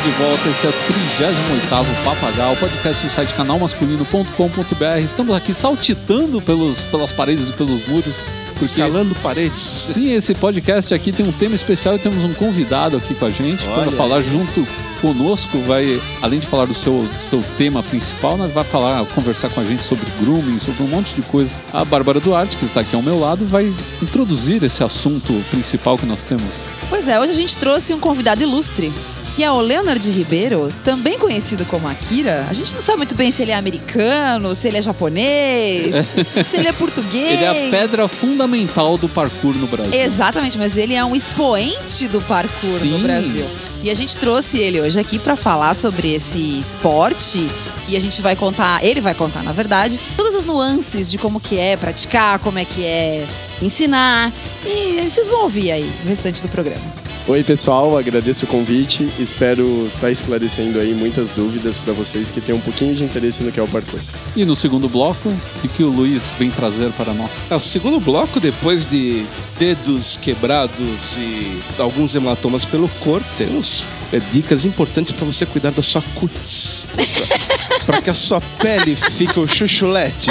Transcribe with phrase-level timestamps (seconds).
[0.00, 4.98] Estamos de volta, esse é o 38º Papagal, podcast do site canalmasculino.com.br.
[5.04, 8.16] Estamos aqui saltitando pelos, pelas paredes e pelos muros.
[8.48, 9.60] Porque, Escalando paredes.
[9.60, 13.30] sim, esse podcast aqui tem um tema especial e temos um convidado aqui com a
[13.30, 14.22] gente para falar aí.
[14.22, 14.66] junto
[15.02, 15.58] conosco.
[15.60, 19.60] Vai, além de falar do seu, do seu tema principal, né, vai falar, conversar com
[19.60, 21.60] a gente sobre grooming, sobre um monte de coisa.
[21.72, 23.72] A Bárbara Duarte, que está aqui ao meu lado, vai
[24.02, 26.70] introduzir esse assunto principal que nós temos.
[26.88, 28.92] Pois é, hoje a gente trouxe um convidado ilustre,
[29.40, 32.46] que é o Leonard Ribeiro, também conhecido como Akira.
[32.50, 35.94] A gente não sabe muito bem se ele é americano, se ele é japonês,
[36.46, 37.40] se ele é português.
[37.40, 39.98] Ele é a pedra fundamental do parkour no Brasil.
[39.98, 42.90] Exatamente, mas ele é um expoente do parkour Sim.
[42.90, 43.46] no Brasil.
[43.82, 47.48] E a gente trouxe ele hoje aqui para falar sobre esse esporte.
[47.88, 51.40] E a gente vai contar, ele vai contar, na verdade, todas as nuances de como
[51.40, 53.26] que é praticar, como é que é
[53.62, 54.30] ensinar.
[54.66, 56.99] E vocês vão ouvir aí o restante do programa.
[57.28, 59.08] Oi, pessoal, agradeço o convite.
[59.18, 63.52] Espero estar esclarecendo aí muitas dúvidas para vocês que têm um pouquinho de interesse no
[63.52, 64.00] que é o parkour.
[64.34, 65.28] E no segundo bloco,
[65.62, 67.30] o que o Luiz vem trazer para nós?
[67.50, 69.24] É, o segundo bloco, depois de
[69.58, 75.82] dedos quebrados e alguns hematomas pelo corpo, temos é, dicas importantes para você cuidar da
[75.82, 76.88] sua cutis.
[77.86, 80.30] para que a sua pele fique um chuchulete,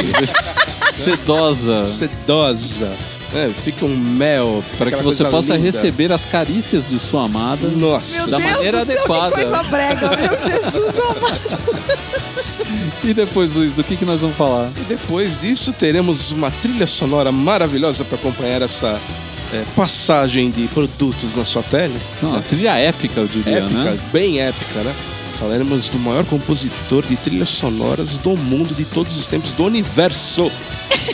[0.91, 1.85] Sedosa.
[1.85, 2.91] sedosa,
[3.33, 3.51] né?
[3.53, 4.63] fique um mel.
[4.77, 5.65] Para que você possa linda.
[5.65, 7.67] receber as carícias de sua amada.
[7.67, 9.35] Nossa, Da maneira adequada.
[9.35, 11.99] que coisa brega, meu Jesus amado.
[13.03, 14.69] E depois, Luiz, do que, que nós vamos falar?
[14.75, 18.99] E depois disso, teremos uma trilha sonora maravilhosa para acompanhar essa
[19.53, 21.97] é, passagem de produtos na sua pele.
[22.21, 23.99] Não, trilha épica, eu diria, épica, né?
[24.11, 24.93] bem épica, né?
[25.39, 30.51] Falaremos do maior compositor de trilhas sonoras do mundo, de todos os tempos, do universo.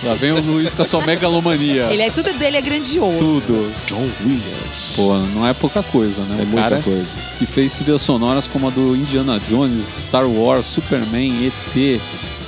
[0.04, 1.84] Lá vem o Luiz com a sua megalomania.
[1.92, 3.18] Ele é tudo dele é grandioso.
[3.20, 3.72] Tudo.
[3.88, 4.94] John Williams.
[4.96, 6.38] Pô, não é pouca coisa, né?
[6.40, 7.16] é O muita coisa.
[7.38, 12.02] que fez trilhas sonoras como a do Indiana Jones, Star Wars, Superman, ET,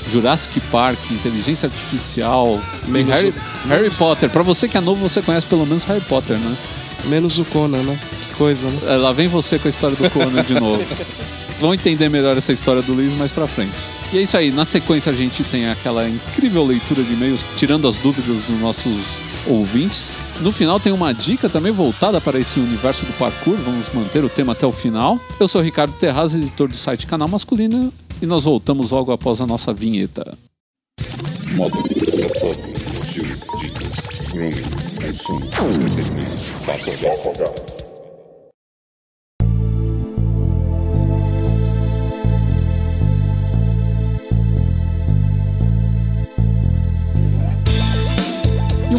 [0.10, 4.30] Jurassic Park, Inteligência Artificial, Menos Harry, o- Harry menos- Potter.
[4.32, 6.56] Pra você que é novo, você conhece pelo menos Harry Potter, né?
[7.06, 7.98] Menos o Conan, né?
[8.30, 8.80] Que coisa, né?
[8.88, 10.84] É, Lá vem você com a história do Conan de novo.
[11.60, 13.74] Vão entender melhor essa história do Luiz mais pra frente.
[14.14, 17.88] E é isso aí, na sequência a gente tem aquela incrível leitura de e-mails, tirando
[17.88, 20.18] as dúvidas dos nossos ouvintes.
[20.40, 24.30] No final tem uma dica também voltada para esse universo do parkour, vamos manter o
[24.30, 25.20] tema até o final.
[25.40, 27.92] Eu sou Ricardo Terraz, editor do site Canal Masculino,
[28.22, 30.38] e nós voltamos logo após a nossa vinheta.
[31.48, 33.88] Telefone, estilo, dicas,
[34.32, 34.62] grooming,
[35.02, 35.50] consumo,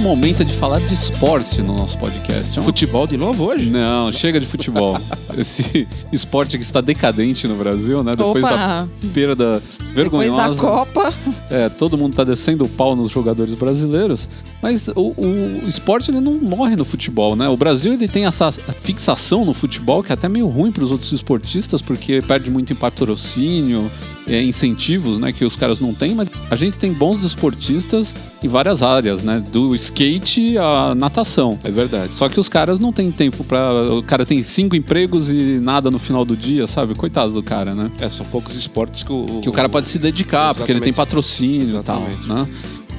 [0.08, 2.56] momento é de falar de esporte no nosso podcast.
[2.56, 3.68] É uma Futebol de novo hoje?
[3.68, 4.98] Não, chega de futebol.
[5.36, 8.12] Esse esporte que está decadente no Brasil, né?
[8.12, 8.56] Depois Opa.
[8.56, 9.62] da perda
[9.94, 10.62] Depois vergonhosa.
[10.62, 11.14] da Copa.
[11.50, 14.30] É, todo mundo tá descendo o pau nos jogadores brasileiros,
[14.62, 17.46] mas o, o esporte ele não morre no futebol, né?
[17.46, 20.90] O Brasil ele tem essa fixação no futebol que é até meio ruim para os
[20.90, 23.90] outros esportistas, porque perde muito em patrocínio,
[24.28, 28.48] é, incentivos, né, que os caras não têm, mas a gente tem bons esportistas em
[28.48, 29.42] várias áreas, né?
[29.52, 31.58] Do skate à natação.
[31.64, 32.14] É verdade.
[32.14, 35.90] Só que os caras não têm tempo para O cara tem cinco empregos e nada
[35.90, 36.94] no final do dia, sabe?
[36.94, 37.90] Coitado do cara, né?
[37.98, 39.40] É, são poucos esportes que o.
[39.40, 40.96] Que o cara pode se dedicar, porque ele tem Exatamente.
[40.96, 42.24] patrocínio Exatamente.
[42.24, 42.48] e tal, né?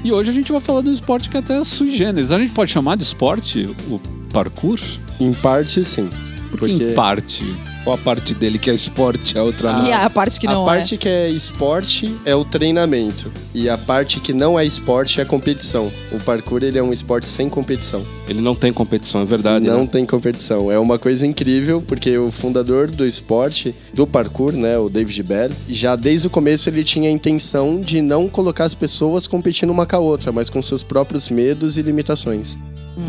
[0.03, 2.31] E hoje a gente vai falar de um esporte que é até sui generis.
[2.31, 3.99] A gente pode chamar de esporte o
[4.31, 4.79] parkour?
[5.19, 6.09] Em parte, sim.
[6.51, 7.45] Porque em parte.
[7.83, 9.87] Qual a parte dele que é esporte, a outra não.
[9.87, 13.31] E a parte que não a parte que é esporte é o treinamento.
[13.53, 15.91] E a parte que não é esporte é a competição.
[16.11, 18.03] O parkour ele é um esporte sem competição.
[18.27, 19.65] Ele não tem competição, é verdade.
[19.65, 19.89] não né?
[19.91, 20.71] tem competição.
[20.71, 25.51] É uma coisa incrível, porque o fundador do esporte, do parkour, né, o David Bell,
[25.67, 29.85] já desde o começo ele tinha a intenção de não colocar as pessoas competindo uma
[29.85, 32.57] com a outra, mas com seus próprios medos e limitações.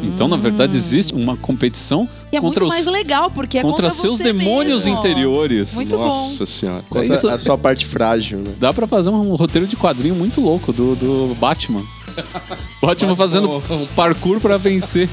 [0.02, 3.62] Então, na verdade, existe uma competição E é contra, muito mais os, legal, porque é
[3.62, 4.98] contra contra, seus você demônios mesmo.
[4.98, 5.74] interiores.
[5.74, 6.04] Muito bom.
[6.06, 6.82] Nossa senhora.
[6.88, 8.52] Contra isso- a sua parte frágil, né?
[8.58, 11.82] Dá pra fazer um roteiro de quadrinho muito louco do, do Batman.
[12.82, 15.08] Batman fazendo um parkour pra vencer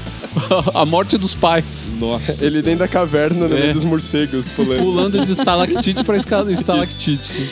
[0.74, 1.94] a morte dos pais.
[1.98, 2.42] Nossa.
[2.44, 3.60] Ele dentro da caverna, no É.
[3.60, 4.78] meio dos morcegos, pulando.
[4.80, 7.50] Pulando de estalactite pra esca- estalactite.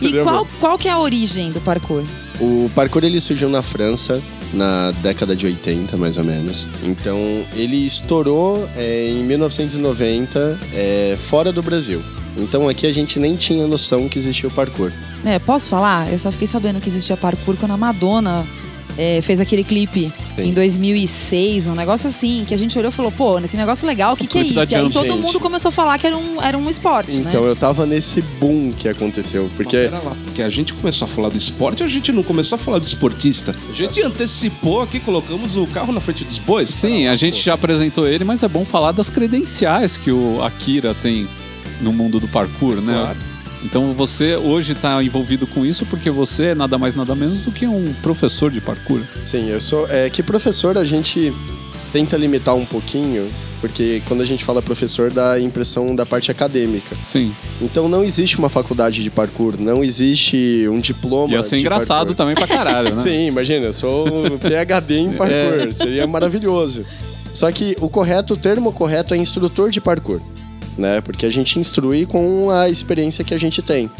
[0.00, 2.02] E qual, qual que é a origem do parkour?
[2.40, 4.20] O parkour ele surgiu na França
[4.52, 6.68] na década de 80, mais ou menos.
[6.82, 7.18] Então
[7.54, 12.02] ele estourou é, em 1990 é, fora do Brasil.
[12.36, 14.90] Então aqui a gente nem tinha noção que existia o parkour.
[15.24, 16.10] É, posso falar?
[16.10, 18.46] Eu só fiquei sabendo que existia parkour quando a Madonna
[18.96, 23.12] é, fez aquele clipe em 2006, um negócio assim, que a gente olhou e falou,
[23.12, 24.72] pô, que negócio legal, o que, que é isso?
[24.72, 25.20] E aí todo gente.
[25.20, 27.50] mundo começou a falar que era um, era um esporte, Então né?
[27.50, 29.48] eu tava nesse boom que aconteceu.
[29.56, 29.76] Porque.
[29.76, 32.58] Pera lá, porque a gente começou a falar do esporte, a gente não começou a
[32.58, 33.54] falar do esportista.
[33.68, 36.70] A gente antecipou aqui, colocamos o carro na frente dos bois.
[36.70, 40.94] Sim, a gente já apresentou ele, mas é bom falar das credenciais que o Akira
[40.94, 41.28] tem
[41.80, 42.94] no mundo do parkour, né?
[42.94, 43.31] Claro.
[43.64, 47.52] Então você hoje está envolvido com isso porque você é nada mais nada menos do
[47.52, 49.00] que um professor de parkour.
[49.24, 49.88] Sim, eu sou.
[49.88, 51.32] É que professor a gente
[51.92, 53.28] tenta limitar um pouquinho,
[53.60, 56.96] porque quando a gente fala professor dá a impressão da parte acadêmica.
[57.04, 57.32] Sim.
[57.60, 61.34] Então não existe uma faculdade de parkour, não existe um diploma.
[61.34, 62.14] Ia ser de engraçado parkour.
[62.14, 63.02] também pra caralho, né?
[63.04, 64.06] Sim, imagina, eu sou
[64.38, 66.84] PhD em parkour, seria maravilhoso.
[67.34, 70.20] Só que o correto, o termo correto é instrutor de parkour,
[70.76, 71.00] né?
[71.00, 73.90] Porque a gente instrui com a experiência que a gente tem.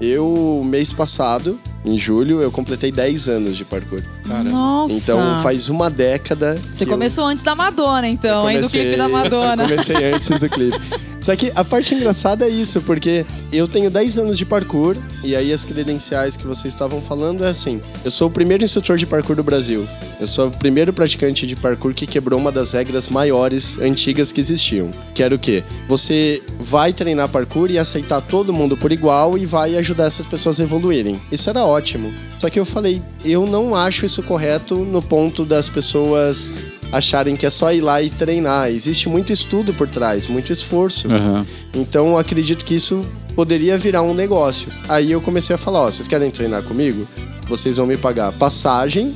[0.00, 4.02] Eu, mês passado, em julho, eu completei 10 anos de parkour.
[4.50, 4.94] Nossa.
[4.94, 6.58] Então faz uma década.
[6.74, 8.56] Você que eu- começou antes da Madonna, então, hein?
[8.60, 9.62] Do comecei- clipe da Madonna.
[9.62, 10.80] Eu comecei antes do clipe.
[11.22, 15.36] Só que a parte engraçada é isso, porque eu tenho 10 anos de parkour, e
[15.36, 19.06] aí as credenciais que vocês estavam falando é assim: eu sou o primeiro instrutor de
[19.06, 19.86] parkour do Brasil.
[20.20, 24.40] Eu sou o primeiro praticante de parkour que quebrou uma das regras maiores, antigas que
[24.40, 24.90] existiam.
[25.14, 25.64] Que era o quê?
[25.88, 30.60] Você vai treinar parkour e aceitar todo mundo por igual e vai ajudar essas pessoas
[30.60, 31.20] a evoluírem.
[31.30, 32.12] Isso era ótimo.
[32.38, 36.50] Só que eu falei, eu não acho isso correto no ponto das pessoas
[36.92, 38.68] acharem que é só ir lá e treinar.
[38.70, 41.10] Existe muito estudo por trás, muito esforço.
[41.10, 41.46] Aham.
[41.74, 43.04] Então eu acredito que isso
[43.34, 44.68] poderia virar um negócio.
[44.88, 47.08] Aí eu comecei a falar, ó, vocês querem treinar comigo?
[47.48, 49.14] Vocês vão me pagar passagem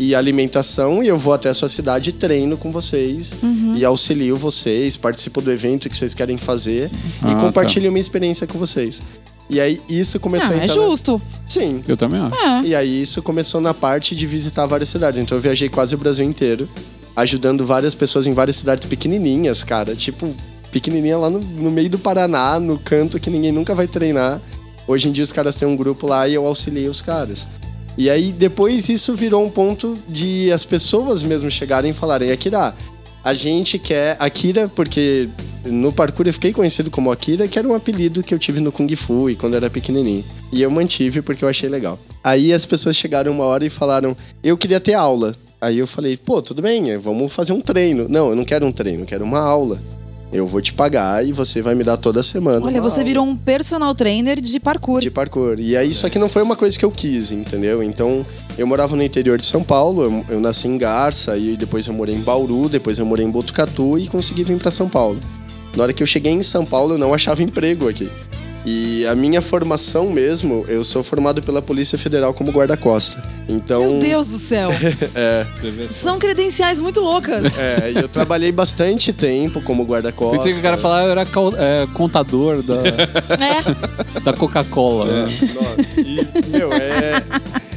[0.00, 3.36] e alimentação e eu vou até a sua cidade e treino com vocês
[3.76, 6.90] e auxilio vocês, participo do evento que vocês querem fazer
[7.22, 7.40] Ah, e tá.
[7.40, 9.00] compartilho minha experiência com vocês.
[9.50, 11.20] E aí isso começou Ah, a é entrar na- justo.
[11.46, 11.82] Sim.
[11.86, 12.34] Eu também acho.
[12.36, 12.62] É.
[12.64, 15.20] E aí isso começou na parte de visitar várias cidades.
[15.20, 16.66] Então eu viajei quase o Brasil inteiro,
[17.14, 19.94] ajudando várias pessoas em várias cidades pequenininhas, cara.
[19.94, 20.34] Tipo,
[20.70, 24.40] pequenininha lá no, no meio do Paraná, no canto que ninguém nunca vai treinar.
[24.86, 27.46] Hoje em dia os caras têm um grupo lá e eu auxiliei os caras.
[27.96, 32.74] E aí depois isso virou um ponto de as pessoas mesmo chegarem e falarem, Akira,
[33.22, 35.28] a gente quer Akira porque
[35.64, 38.72] no parkour eu fiquei conhecido como Akira, que era um apelido que eu tive no
[38.72, 40.24] Kung Fu e quando eu era pequenininho.
[40.50, 41.98] E eu mantive porque eu achei legal.
[42.24, 45.36] Aí as pessoas chegaram uma hora e falaram, eu queria ter aula.
[45.62, 48.08] Aí eu falei, pô, tudo bem, vamos fazer um treino.
[48.08, 49.78] Não, eu não quero um treino, eu quero uma aula.
[50.32, 52.66] Eu vou te pagar e você vai me dar toda semana.
[52.66, 55.00] Olha, você aula virou um personal trainer de parkour.
[55.00, 55.60] de parkour.
[55.60, 57.80] E aí, só que não foi uma coisa que eu quis, entendeu?
[57.80, 58.26] Então,
[58.58, 61.94] eu morava no interior de São Paulo, eu, eu nasci em Garça, e depois eu
[61.94, 65.20] morei em Bauru, depois eu morei em Botucatu e consegui vir pra São Paulo.
[65.76, 68.10] Na hora que eu cheguei em São Paulo, eu não achava emprego aqui.
[68.64, 73.20] E a minha formação mesmo, eu sou formado pela Polícia Federal como guarda-costa.
[73.48, 74.70] Então, Meu Deus do céu.
[75.90, 76.10] Só.
[76.10, 77.58] São credenciais muito loucas.
[77.58, 80.36] é, e eu trabalhei bastante tempo como guarda-costa.
[80.36, 82.74] Pensei que o cara falar eu era é, contador da,
[84.14, 84.20] É.
[84.20, 85.06] da Coca-Cola.
[85.06, 85.38] né?
[85.54, 86.26] Nossa, e,
[86.56, 87.22] meu, é,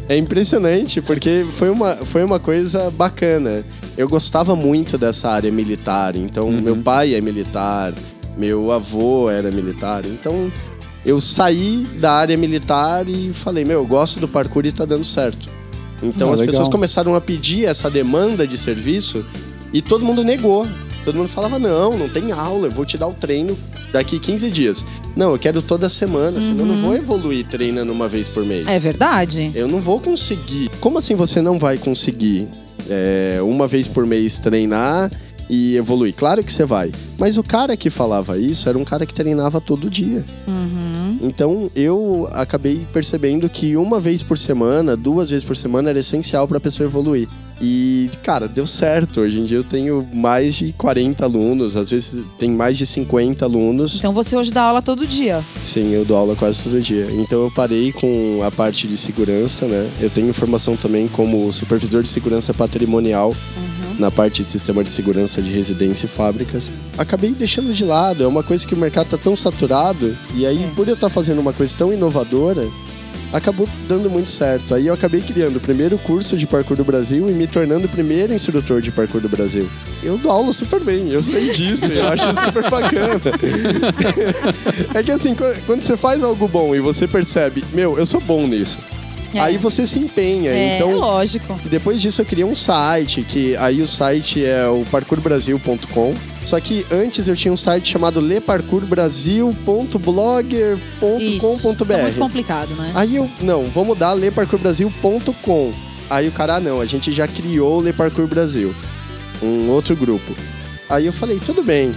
[0.08, 3.64] é impressionante, porque foi uma, foi uma coisa bacana.
[3.98, 7.92] Eu gostava muito dessa área militar, então meu pai é militar,
[8.38, 10.52] meu avô era militar, então
[11.05, 15.03] eu saí da área militar e falei, meu, eu gosto do parkour e tá dando
[15.03, 15.50] certo.
[16.01, 16.51] Então Ah, as legal.
[16.53, 19.24] pessoas começaram a pedir essa demanda de serviço
[19.71, 20.67] e todo mundo negou.
[21.05, 23.55] Todo mundo falava, não, não tem aula, eu vou te dar o treino
[23.93, 24.85] daqui 15 dias.
[25.15, 28.65] Não, eu quero toda semana, senão eu não vou evoluir treinando uma vez por mês.
[28.67, 29.51] É verdade.
[29.53, 30.69] Eu não vou conseguir.
[30.81, 32.47] Como assim você não vai conseguir
[32.89, 35.12] é, uma vez por mês treinar
[35.47, 36.13] e evoluir?
[36.15, 36.91] Claro que você vai.
[37.19, 40.25] Mas o cara que falava isso era um cara que treinava todo dia.
[41.22, 46.48] Então eu acabei percebendo que uma vez por semana, duas vezes por semana era essencial
[46.48, 47.27] para a pessoa evoluir.
[47.62, 49.22] E, cara, deu certo.
[49.22, 53.45] Hoje em dia eu tenho mais de 40 alunos, às vezes tem mais de 50
[53.45, 53.98] alunos.
[53.98, 55.43] Então você hoje dá aula todo dia.
[55.62, 57.07] Sim, eu dou aula quase todo dia.
[57.12, 59.89] Então eu parei com a parte de segurança, né?
[60.01, 63.34] Eu tenho formação também como supervisor de segurança patrimonial
[64.00, 66.70] na parte de sistema de segurança de residência e fábricas.
[66.98, 70.70] Acabei deixando de lado, é uma coisa que o mercado tá tão saturado e aí
[70.75, 72.68] por eu estar fazendo uma coisa tão inovadora,
[73.34, 74.74] acabou dando muito certo.
[74.74, 77.90] Aí eu acabei criando o primeiro curso de parkour do Brasil e me tornando o
[77.90, 79.68] primeiro instrutor de parkour do Brasil.
[80.04, 83.20] Eu dou aula super bem, eu sei disso, eu acho super bacana.
[84.94, 88.22] é que assim, qu- quando você faz algo bom e você percebe, meu, eu sou
[88.22, 88.80] bom nisso.
[89.36, 89.42] É.
[89.42, 90.51] Aí você se empenha.
[90.51, 91.60] É, então, lógico.
[91.65, 96.13] depois disso eu criei um site, que aí o site é o parkourbrasil.com.
[96.46, 101.20] Só que antes eu tinha um site chamado leparkourbrasil.blogger.com.br.
[101.20, 101.75] Isso.
[101.86, 102.92] Tá muito complicado, né?
[102.94, 105.74] Aí eu, não, vou mudar leparkourbrasil.com.
[106.10, 108.75] Aí o cara, ah, não, a gente já criou o Le Parkour Brasil,
[109.42, 110.36] um outro grupo.
[110.88, 111.92] Aí eu falei, tudo bem.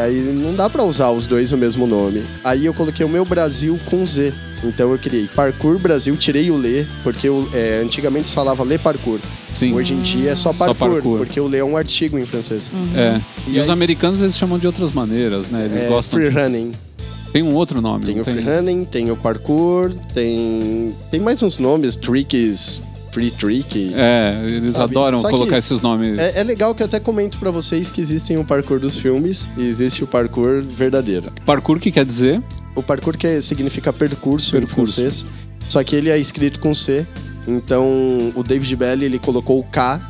[0.00, 2.22] Aí não dá pra usar os dois o mesmo nome.
[2.44, 4.32] Aí eu coloquei o meu Brasil com Z.
[4.64, 8.78] Então eu criei Parkour Brasil, tirei o Le, porque eu, é, antigamente se falava Le
[8.78, 9.18] Parkour.
[9.52, 9.74] Sim.
[9.74, 11.18] Hoje em dia é só Só parkour, parkour.
[11.18, 12.70] porque o Le é um artigo em francês.
[12.96, 13.20] É.
[13.48, 15.64] E, E os aí- americanos eles chamam de outras maneiras, né?
[15.64, 16.20] Eles É gostam.
[16.20, 16.70] free running.
[17.32, 18.04] Tem um outro nome.
[18.06, 22.80] Tem o free running, tem o parkour, tem tem mais uns nomes, tricks,
[23.12, 23.92] free trick.
[23.94, 24.92] É, eles Sabe?
[24.96, 26.18] adoram Só colocar esses nomes.
[26.18, 29.46] É, é legal que eu até comento pra vocês que existem o parkour dos filmes
[29.56, 31.30] e existe o parkour verdadeiro.
[31.46, 32.42] Parkour que quer dizer?
[32.74, 35.00] O parkour que significa percurso, Percurso.
[35.00, 35.26] em francês,
[35.68, 37.06] só que ele é escrito com C.
[37.46, 40.00] Então o David Bell ele colocou o K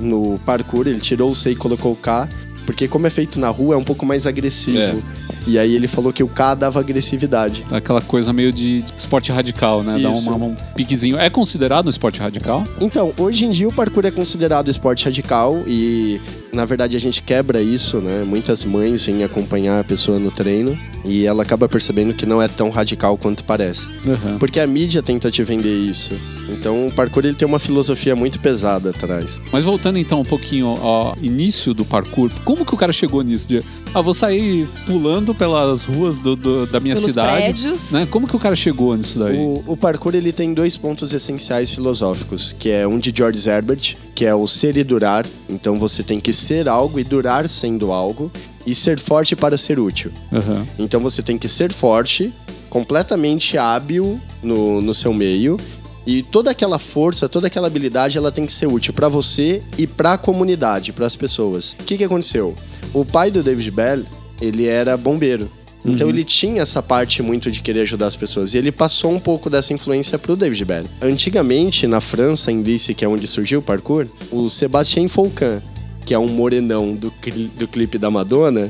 [0.00, 2.28] no parkour, ele tirou o C e colocou o K,
[2.66, 4.78] porque como é feito na rua é um pouco mais agressivo.
[4.78, 5.27] É.
[5.48, 7.64] E aí ele falou que o K dava agressividade.
[7.70, 9.98] Aquela coisa meio de esporte radical, né?
[9.98, 10.30] Dá Isso.
[10.30, 11.18] uma- um piquezinho.
[11.18, 12.64] É considerado um esporte radical?
[12.82, 16.20] Então, hoje em dia o parkour é considerado esporte radical e
[16.58, 18.24] na verdade a gente quebra isso, né?
[18.26, 22.48] Muitas mães vêm acompanhar a pessoa no treino e ela acaba percebendo que não é
[22.48, 23.86] tão radical quanto parece.
[24.04, 24.38] Uhum.
[24.40, 26.10] Porque a mídia tenta te vender isso.
[26.48, 29.38] Então o parkour ele tem uma filosofia muito pesada atrás.
[29.52, 33.48] Mas voltando então um pouquinho ao início do parkour, como que o cara chegou nisso?
[33.48, 33.62] De,
[33.94, 37.36] ah, vou sair pulando pelas ruas do- do- da minha Pelos cidade.
[37.42, 37.92] prédios.
[37.92, 38.08] Né?
[38.10, 39.36] Como que o cara chegou nisso daí?
[39.36, 43.96] O, o parkour ele tem dois pontos essenciais filosóficos, que é um de George Herbert,
[44.18, 45.24] que é o ser e durar.
[45.48, 48.32] Então você tem que ser algo e durar sendo algo,
[48.66, 50.10] e ser forte para ser útil.
[50.32, 50.66] Uhum.
[50.76, 52.34] Então você tem que ser forte,
[52.68, 55.56] completamente hábil no, no seu meio.
[56.04, 59.86] E toda aquela força, toda aquela habilidade, ela tem que ser útil para você e
[59.86, 61.76] para a comunidade, para as pessoas.
[61.78, 62.56] O que, que aconteceu?
[62.92, 64.02] O pai do David Bell,
[64.40, 65.48] ele era bombeiro.
[65.84, 68.52] Então ele tinha essa parte muito de querer ajudar as pessoas.
[68.52, 70.84] E ele passou um pouco dessa influência pro David Bell.
[71.00, 75.62] Antigamente, na França, em Nice, que é onde surgiu o parkour, o Sébastien Foucan,
[76.04, 78.68] que é um morenão do, cli- do clipe da Madonna,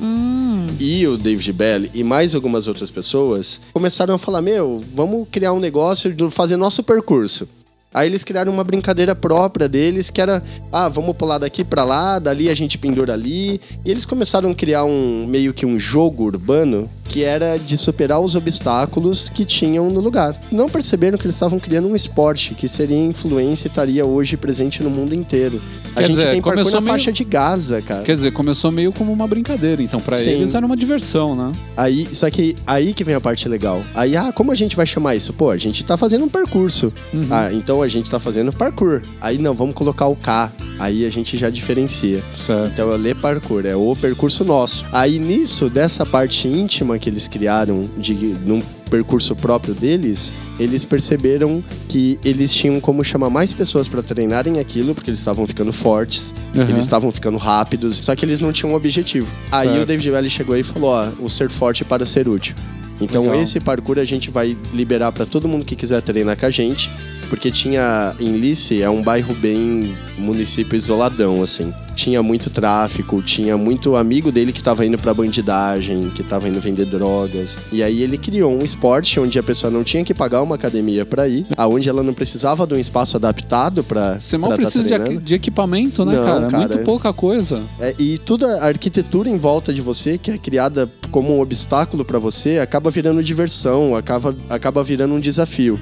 [0.80, 5.52] e o David Bell e mais algumas outras pessoas começaram a falar: Meu, vamos criar
[5.52, 7.48] um negócio de fazer nosso percurso.
[7.92, 12.18] Aí eles criaram uma brincadeira própria deles, que era, ah, vamos pular daqui pra lá,
[12.18, 13.60] dali a gente pendura ali.
[13.84, 18.20] E eles começaram a criar um meio que um jogo urbano que era de superar
[18.20, 20.38] os obstáculos que tinham no lugar.
[20.52, 24.82] Não perceberam que eles estavam criando um esporte que seria influência e estaria hoje presente
[24.82, 25.58] no mundo inteiro.
[25.92, 28.02] A Quer gente dizer, tem começou na meio- faixa de Gaza, cara.
[28.02, 29.82] Quer dizer, começou meio como uma brincadeira.
[29.82, 30.30] Então, pra Sim.
[30.32, 31.50] eles era uma diversão, né?
[31.74, 33.82] Aí, só que aí que vem a parte legal.
[33.94, 35.32] Aí, ah, como a gente vai chamar isso?
[35.32, 36.92] Pô, a gente tá fazendo um percurso.
[37.30, 39.02] Ah, então a gente tá fazendo parkour.
[39.20, 40.50] Aí não, vamos colocar o K.
[40.78, 42.22] Aí a gente já diferencia.
[42.34, 42.70] Certo.
[42.72, 44.86] Então é Le Parkour, é o percurso nosso.
[44.92, 51.62] Aí nisso, dessa parte íntima que eles criaram de num percurso próprio deles, eles perceberam
[51.88, 56.32] que eles tinham como chamar mais pessoas pra treinarem aquilo, porque eles estavam ficando fortes,
[56.54, 56.62] Uhum.
[56.62, 59.30] eles estavam ficando rápidos, só que eles não tinham um objetivo.
[59.52, 59.82] Aí Certo.
[59.82, 62.54] o David Valley chegou aí e falou: ó, o ser forte para ser útil.
[63.00, 63.40] Então Legal.
[63.42, 66.88] esse parkour a gente vai liberar pra todo mundo que quiser treinar com a gente,
[67.28, 71.72] porque tinha em Lice é um bairro bem município isoladão assim.
[71.94, 76.60] Tinha muito tráfico, tinha muito amigo dele que tava indo pra bandidagem, que tava indo
[76.60, 77.56] vender drogas.
[77.72, 81.04] E aí ele criou um esporte onde a pessoa não tinha que pagar uma academia
[81.04, 84.62] pra ir, aonde ela não precisava de um espaço adaptado pra Você mal pra tá
[84.62, 85.12] precisa de, treinando.
[85.16, 86.46] equi- de equipamento, né, Não, cara?
[86.46, 87.60] cara, Muito é- pouca coisa.
[87.80, 92.04] É, e toda a arquitetura em volta de você, que é criada como um obstáculo
[92.04, 95.80] pra você, acaba virando diversão, acaba, acaba virando um desafio.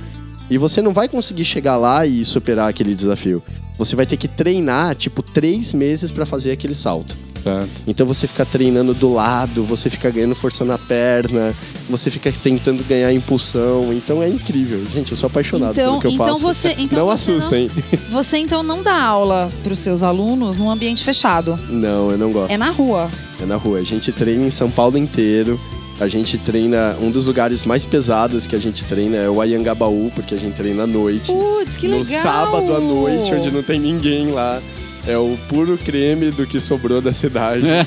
[0.50, 3.42] E você não vai conseguir chegar lá e superar aquele desafio.
[3.78, 7.16] Você vai ter que treinar, tipo, três meses pra fazer aquele salto.
[7.42, 7.82] Certo.
[7.86, 11.54] Então você fica treinando do lado, você fica ganhando força na perna,
[11.88, 13.92] você fica tentando ganhar impulsão.
[13.92, 14.84] Então é incrível.
[14.92, 16.40] Gente, eu sou apaixonado Então, pelo que eu então faço.
[16.40, 17.70] você, então não você assustem.
[18.10, 21.56] Você então não dá aula pros seus alunos num ambiente fechado.
[21.68, 22.52] Não, eu não gosto.
[22.52, 23.08] É na rua.
[23.40, 23.78] É na rua.
[23.78, 25.60] A gente treina em São Paulo inteiro.
[25.98, 26.96] A gente treina.
[27.00, 30.54] Um dos lugares mais pesados que a gente treina é o Ayangabaú, porque a gente
[30.54, 31.32] treina à noite.
[31.32, 32.22] Putz, que no legal!
[32.22, 34.60] sábado à noite, onde não tem ninguém lá.
[35.08, 37.64] É o puro creme do que sobrou da cidade.
[37.68, 37.86] É.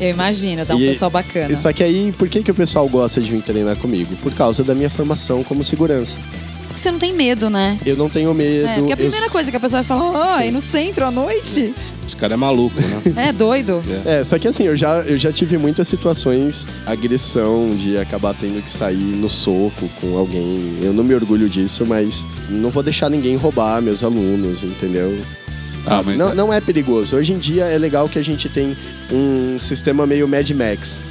[0.00, 1.54] Eu imagino, dá um E- pessoal bacana.
[1.56, 4.14] Só que aí, por que, que o pessoal gosta de vir treinar comigo?
[4.22, 6.16] Por causa da minha formação como segurança.
[6.68, 7.76] Porque você não tem medo, né?
[7.84, 8.68] Eu não tenho medo.
[8.68, 11.04] É, porque a eu primeira coisa que a pessoa vai falar, ah, ir no centro
[11.04, 11.74] à noite?
[12.06, 13.02] Esse cara é maluco, né?
[13.28, 13.82] É doido.
[14.04, 18.62] É, só que assim, eu já, eu já tive muitas situações, agressão, de acabar tendo
[18.62, 20.78] que sair no soco com alguém.
[20.82, 25.18] Eu não me orgulho disso, mas não vou deixar ninguém roubar meus alunos, entendeu?
[25.86, 27.16] Ah, mas não, é- não é perigoso.
[27.16, 28.76] Hoje em dia é legal que a gente tem
[29.12, 31.02] um sistema meio Mad Max.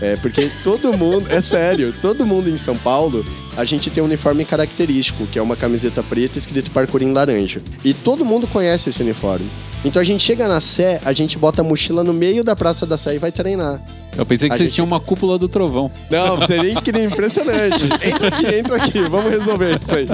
[0.00, 3.24] É, porque todo mundo, é sério, todo mundo em São Paulo,
[3.56, 7.60] a gente tem um uniforme característico, que é uma camiseta preta escrito parkour em laranja.
[7.84, 9.46] E todo mundo conhece esse uniforme.
[9.84, 12.86] Então a gente chega na Sé, a gente bota a mochila no meio da Praça
[12.86, 13.80] da Sé e vai treinar.
[14.16, 15.90] Eu pensei que A vocês gente- tinham uma cúpula do trovão.
[16.10, 17.84] Não, seria incrível, impressionante.
[18.06, 20.06] Entra aqui, entra aqui, vamos resolver isso aí.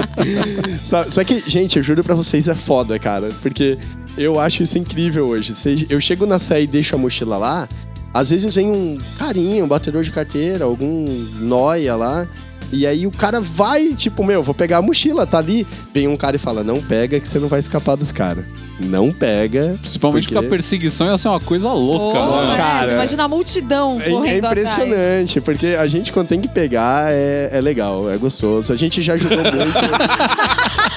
[1.09, 3.29] Só, que, gente, eu juro pra vocês, é foda, cara.
[3.41, 3.77] Porque
[4.17, 5.53] eu acho isso incrível hoje.
[5.89, 7.67] Eu chego na Sé e deixo a mochila lá,
[8.13, 11.05] às vezes vem um carinha, um batedor de carteira, algum
[11.41, 12.25] noia lá.
[12.71, 15.67] E aí o cara vai, tipo, meu, vou pegar a mochila, tá ali.
[15.93, 18.45] Vem um cara e fala, não pega que você não vai escapar dos caras.
[18.79, 19.75] Não pega.
[19.81, 22.53] Principalmente porque a perseguição ia ser uma coisa louca, Oh, né?
[22.53, 22.93] é, cara.
[22.93, 24.71] imagina a multidão É, é correndo atrás.
[24.71, 28.71] impressionante, porque a gente quando tem que pegar é, é legal, é gostoso.
[28.71, 29.53] A gente já ajudou muito.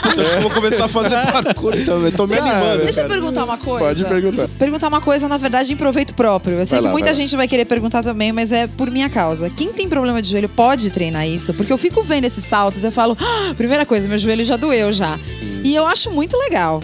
[0.02, 2.12] Puta, acho que eu vou começar a fazer parkour também.
[2.12, 2.82] Tô me animando.
[2.82, 3.20] Deixa eu cara.
[3.20, 3.84] perguntar uma coisa.
[3.86, 4.48] Pode perguntar.
[4.58, 6.58] Perguntar uma coisa, na verdade, em proveito próprio.
[6.58, 7.18] Eu sei Vai que lá, muita vai lá.
[7.18, 9.50] gente vai querer perguntar também, mas é por minha causa.
[9.50, 11.52] Quem tem problema de joelho pode treinar isso?
[11.54, 14.56] Porque eu fico vendo esses saltos e eu falo, "Ah, primeira coisa, meu joelho já
[14.56, 15.18] doeu já.
[15.64, 16.80] E eu acho muito legal.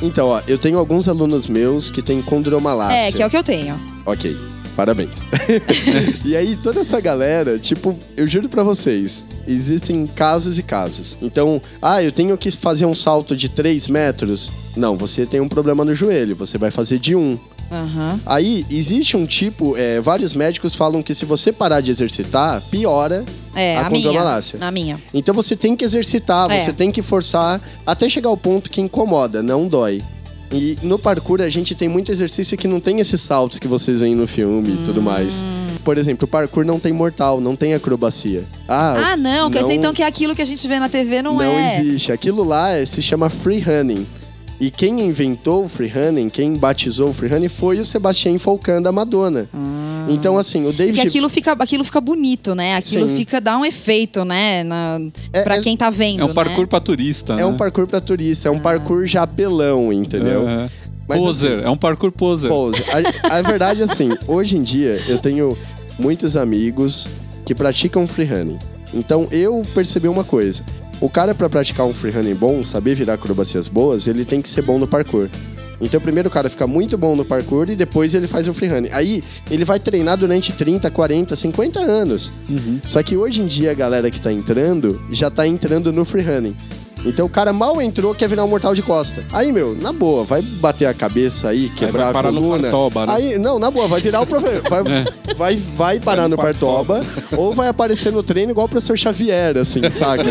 [0.00, 2.96] Então, ó, eu tenho alguns alunos meus que têm condromalácia.
[2.96, 3.78] É, que é o que eu tenho.
[4.06, 4.36] Ok,
[4.76, 5.24] parabéns.
[6.24, 11.18] e aí, toda essa galera, tipo, eu juro pra vocês, existem casos e casos.
[11.20, 14.52] Então, ah, eu tenho que fazer um salto de 3 metros.
[14.76, 17.38] Não, você tem um problema no joelho, você vai fazer de um.
[17.70, 18.18] Aham.
[18.24, 23.24] Aí, existe um tipo, é, vários médicos falam que se você parar de exercitar, piora
[23.54, 24.04] É, a, a, minha.
[24.04, 24.58] condromalácia.
[24.62, 24.98] A minha.
[25.12, 26.60] Então você tem que exercitar, É.
[26.60, 30.02] você tem que forçar até chegar ao ponto que incomoda, não dói.
[30.50, 34.00] E no parkour a gente tem muito exercício que não tem esses saltos que vocês
[34.00, 35.44] veem no filme e tudo mais.
[35.84, 38.44] Por exemplo, o parkour não tem mortal, não tem acrobacia.
[38.66, 39.50] Ah, Ah, não.
[39.50, 41.78] Quer dizer então que aquilo que a gente vê na TV não, não é.
[41.78, 42.12] existe.
[42.12, 44.06] Aquilo lá é- se chama free running.
[44.60, 48.82] E quem inventou o free running, quem batizou o free running foi o Sebastião Falcão
[48.82, 49.48] da Madonna.
[50.08, 52.74] Então assim, o David Porque aquilo fica, aquilo fica bonito, né?
[52.74, 53.16] Aquilo Sim.
[53.16, 54.64] fica, dá um efeito, né?
[54.64, 55.00] Na,
[55.32, 56.22] É- pra é- quem tá vendo.
[56.22, 56.66] É um parkour né?
[56.66, 57.42] pra turista, né?
[57.42, 60.48] é um parkour pra turista, é um parkour já apelão, entendeu?
[60.48, 60.68] É.
[61.06, 62.50] Mas, poser, assim, é um parkour poser.
[62.50, 62.82] Pose.
[63.30, 65.56] A, a verdade é assim, hoje em dia eu tenho
[65.98, 67.08] muitos amigos
[67.46, 68.58] que praticam freerunning.
[68.92, 70.64] Então eu percebi uma coisa.
[71.00, 74.62] O cara pra praticar um freerunning bom, saber virar acrobacias boas, ele tem que ser
[74.62, 75.28] bom no parkour.
[75.80, 78.90] Então primeiro o cara fica muito bom no parkour e depois ele faz o freerunning.
[78.90, 82.32] Aí ele vai treinar durante 30, 40, 50 anos.
[82.84, 86.56] Só que hoje em dia a galera que tá entrando já tá entrando no freerunning.
[87.04, 89.24] Então o cara mal entrou, quer virar um mortal de costa.
[89.32, 92.62] Aí, meu, na boa, vai bater a cabeça aí, quebrar vai parar a no coluna.
[92.62, 93.12] Partoba, né?
[93.14, 94.62] Aí, não, na boa, vai virar o professor.
[94.68, 94.82] Vai,
[95.36, 97.00] vai, vai parar no Partoba,
[97.36, 100.24] ou vai aparecer no treino igual o professor Xavier, assim, saca?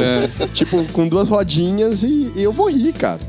[0.53, 3.19] Tipo, com duas rodinhas e, e eu vou rir, cara.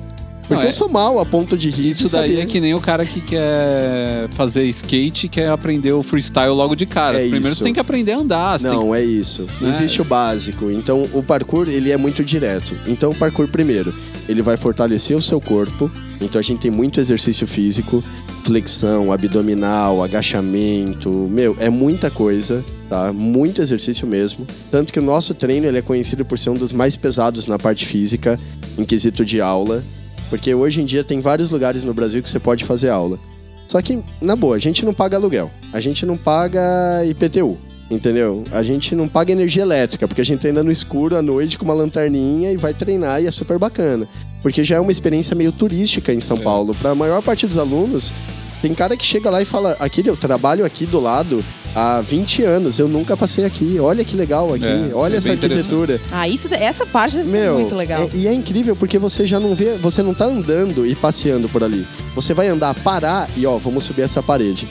[0.49, 1.91] Porque Não, é- eu sou mal a ponto de rir.
[1.91, 2.41] Isso de daí saber.
[2.43, 6.75] é que nem o cara que quer fazer skate e quer aprender o freestyle logo
[6.75, 7.17] de cara.
[7.19, 7.57] É Primeiro isso.
[7.57, 8.59] você tem que aprender a andar.
[8.61, 9.47] Não, é isso.
[9.61, 9.69] Né?
[9.69, 10.71] Existe o básico.
[10.71, 12.75] Então, o parkour, ele é muito direto.
[12.87, 13.93] Então, o parkour, primeiro,
[14.27, 15.91] ele vai fortalecer o seu corpo.
[16.21, 18.03] Então, a gente tem muito exercício físico.
[18.45, 21.11] Flexão, abdominal, agachamento.
[21.31, 23.13] Meu, é muita coisa, tá?
[23.13, 24.47] Muito exercício mesmo.
[24.71, 27.59] Tanto que o nosso treino, ele é conhecido por ser um dos mais pesados na
[27.59, 28.41] parte física,
[28.79, 29.85] em quesito de aula.
[30.29, 33.19] Porque hoje em dia tem vários lugares no Brasil que você pode fazer aula.
[33.67, 35.51] Só que, na boa, a gente não paga aluguel.
[35.73, 37.59] A gente não paga IPTU.
[37.91, 38.45] Entendeu?
[38.53, 41.65] A gente não paga energia elétrica, porque a gente treina no escuro à noite com
[41.65, 44.07] uma lanterninha e vai treinar e é super bacana.
[44.43, 46.75] Porque já é uma experiência meio turística em São Paulo.
[46.75, 48.13] Para a maior parte dos alunos,
[48.61, 51.43] tem cara que chega lá e fala: aqui eu trabalho aqui do lado
[51.79, 53.79] há 20 anos, eu nunca passei aqui.
[53.79, 56.01] Olha que legal aqui, É, olha é essa arquitetura.
[56.11, 58.03] Ah, isso, essa parte deve ser Meu, muito legal.
[58.03, 61.49] é- e é incrível porque você já não vê, você não tá andando e passeando
[61.49, 61.87] por ali.
[62.17, 64.69] Você vai andar, parar e ó, vamos subir essa parede.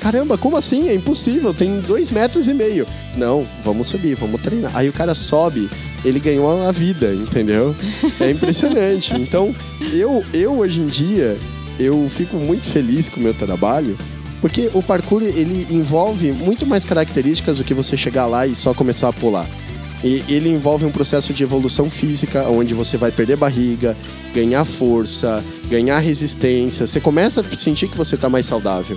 [0.00, 0.88] Caramba, como assim?
[0.88, 2.86] É impossível, tem dois metros e meio.
[3.16, 4.70] Não, vamos subir, vamos treinar.
[4.74, 5.68] Aí o cara sobe,
[6.04, 7.74] ele ganhou a vida, entendeu?
[8.20, 9.14] É impressionante.
[9.18, 9.52] Então,
[9.92, 11.36] eu, eu hoje em dia,
[11.80, 13.96] eu fico muito feliz com o meu trabalho,
[14.46, 18.72] porque o parkour, ele envolve muito mais características do que você chegar lá e só
[18.72, 19.44] começar a pular.
[20.04, 23.96] E ele envolve um processo de evolução física, onde você vai perder barriga,
[24.32, 26.86] ganhar força, ganhar resistência.
[26.86, 28.96] Você começa a sentir que você está mais saudável.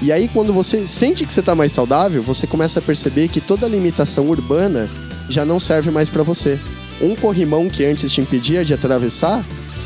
[0.00, 3.42] E aí, quando você sente que você está mais saudável, você começa a perceber que
[3.42, 4.88] toda limitação urbana
[5.28, 6.58] já não serve mais para você.
[6.98, 9.44] Um corrimão que antes te impedia de atravessar,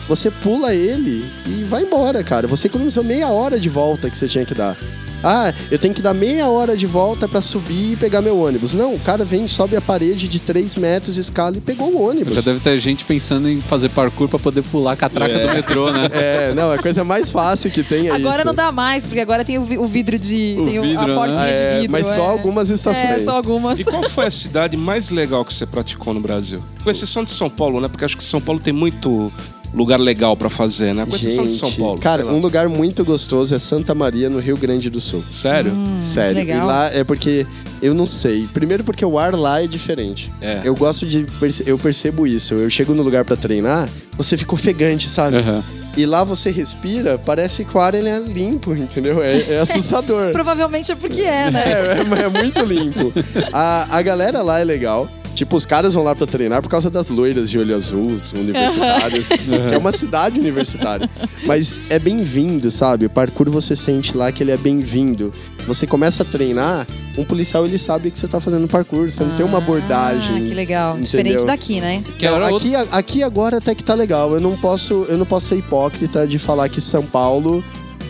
[0.08, 2.46] você pula ele e vai embora, cara.
[2.48, 4.76] Você economizou meia hora de volta que você tinha que dar.
[5.24, 8.74] Ah, eu tenho que dar meia hora de volta pra subir e pegar meu ônibus.
[8.74, 12.34] Não, o cara vem, sobe a parede de 3 metros, escala e pegou o ônibus.
[12.34, 15.92] Já deve ter gente pensando em fazer parkour pra poder pular a catraca do metrô,
[15.92, 16.08] né?
[16.12, 18.44] É, não, a coisa mais fácil que tem é Agora isso.
[18.46, 20.56] não dá mais, porque agora tem o, vi- o vidro de.
[20.58, 21.12] O tem vidro, né?
[21.12, 21.92] a portinha É, de vidro.
[21.92, 22.28] mas só é.
[22.28, 23.04] algumas estações.
[23.20, 23.78] É, só algumas.
[23.78, 26.60] E qual foi a cidade mais legal que você praticou no Brasil?
[26.82, 27.86] Com exceção de São Paulo, né?
[27.86, 29.32] Porque acho que São Paulo tem muito
[29.74, 31.06] lugar legal pra fazer, né?
[31.06, 31.98] Com exceção de São Paulo.
[31.98, 35.22] cara, um lugar muito gostoso é Santa Maria, no Rio Grande do Sul.
[35.28, 35.72] Sério?
[35.98, 36.34] Sério.
[36.34, 36.62] legal.
[36.62, 37.46] E lá é porque
[37.80, 38.46] eu não sei.
[38.52, 40.30] Primeiro porque o ar lá é diferente.
[40.40, 40.60] É.
[40.64, 41.26] Eu gosto de
[41.66, 42.54] eu percebo isso.
[42.54, 45.36] Eu chego no lugar pra treinar, você fica ofegante, sabe?
[45.36, 45.62] Aham.
[45.96, 49.22] E lá você respira, parece que o ar ele é limpo, entendeu?
[49.22, 50.32] É, é assustador.
[50.32, 51.62] Provavelmente é porque é, né?
[51.64, 53.12] É, é, é muito limpo.
[53.52, 55.08] A, a galera lá é legal.
[55.34, 59.28] Tipo, os caras vão lá pra treinar por causa das loiras de olho azul, universitárias,
[59.68, 61.08] que é uma cidade universitária.
[61.44, 63.06] Mas é bem-vindo, sabe?
[63.06, 65.32] O parkour você sente lá que ele é bem-vindo.
[65.66, 69.34] Você começa a treinar, um policial ele sabe que você tá fazendo parkour, você não
[69.34, 70.36] tem uma abordagem.
[70.36, 70.90] Ah, que legal.
[70.92, 71.04] entendeu?
[71.04, 72.04] Diferente daqui, né?
[72.18, 74.34] Que Não, era aqui, aqui agora até que tá legal.
[74.34, 77.64] Eu não posso, eu não posso ser hipócrita de falar que São Paulo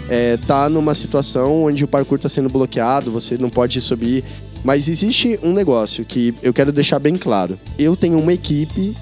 [0.09, 4.25] é, tá numa situação onde o parkour tá sendo bloqueado, você não pode subir.
[4.65, 7.59] Mas existe um negócio que eu quero deixar bem claro.
[7.79, 8.95] Eu tenho uma equipe,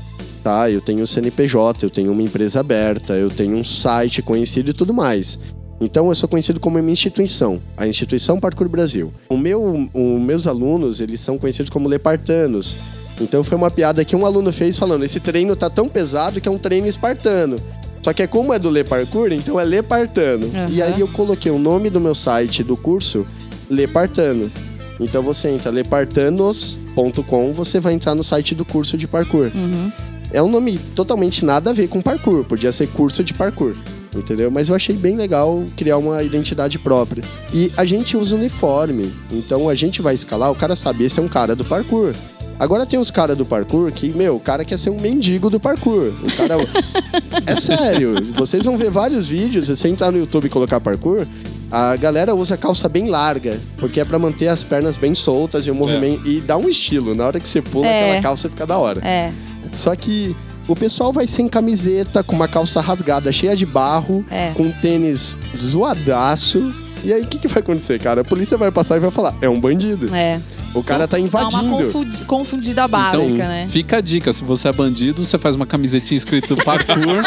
[0.42, 0.70] tá?
[0.70, 4.75] Eu tenho o CNPJ, eu tenho uma empresa aberta, eu tenho um site conhecido e
[4.75, 5.38] tudo mais.
[5.81, 9.12] Então eu sou conhecido como uma instituição, a instituição Parkour Brasil.
[9.31, 12.77] O meu, os meus alunos eles são conhecidos como lepartanos.
[13.18, 16.49] Então foi uma piada que um aluno fez falando: esse treino tá tão pesado que
[16.49, 17.57] é um treino espartano.
[18.03, 20.46] Só que é como é do Le Parkour, então é Lepartano.
[20.55, 20.68] Aham.
[20.70, 23.27] E aí eu coloquei o nome do meu site do curso
[23.68, 24.51] Lepartano.
[25.00, 29.50] Então você entra lepartanos.com, você vai entrar no site do curso de parkour.
[30.32, 33.74] É um nome totalmente nada a ver com parkour, podia ser curso de parkour.
[34.14, 34.50] Entendeu?
[34.50, 37.22] Mas eu achei bem legal criar uma identidade própria.
[37.54, 39.12] E a gente usa uniforme.
[39.30, 42.12] Então a gente vai escalar, o cara sabe, esse é um cara do parkour.
[42.58, 45.58] Agora tem os caras do parkour que, meu, o cara quer ser um mendigo do
[45.58, 46.12] parkour.
[46.22, 46.56] O cara.
[47.46, 48.14] é sério.
[48.34, 51.26] Vocês vão ver vários vídeos, se você entrar no YouTube e colocar parkour,
[51.70, 55.70] a galera usa calça bem larga, porque é pra manter as pernas bem soltas e
[55.70, 56.26] o movimento.
[56.28, 57.14] E dá um estilo.
[57.14, 58.09] Na hora que você pula, É.
[58.11, 59.00] aquela calça fica da hora.
[59.06, 59.30] É.
[59.74, 60.35] Só que
[60.66, 64.52] o pessoal vai sem camiseta, com uma calça rasgada, cheia de barro, É.
[64.54, 66.72] com um tênis zoadaço.
[67.02, 68.20] E aí, o que, que vai acontecer, cara?
[68.20, 70.14] A polícia vai passar e vai falar: é um bandido.
[70.14, 70.38] É.
[70.74, 71.64] O cara tá Dá invadindo.
[71.64, 73.66] uma confundi- confundida básica, Então, né?
[73.68, 77.22] fica a dica, se você é bandido, você faz uma camisetinha escrito parkour.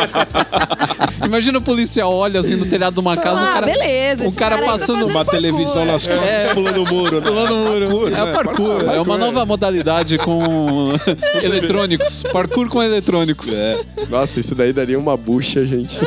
[1.28, 4.28] Imagina o policial olha assim no telhado de uma casa, ah, o cara, beleza.
[4.28, 5.32] o cara aí tá passando Uma parkour.
[5.34, 7.22] televisão nas costas, pulando o muro.
[7.22, 7.28] né?
[7.28, 8.08] pulando o muro.
[8.08, 8.32] É né?
[8.32, 10.94] parkour, é uma nova modalidade com
[11.42, 12.24] eletrônicos.
[12.32, 13.54] Parkour com eletrônicos.
[13.54, 13.80] É.
[14.10, 15.98] Nossa, isso daí daria uma bucha, gente.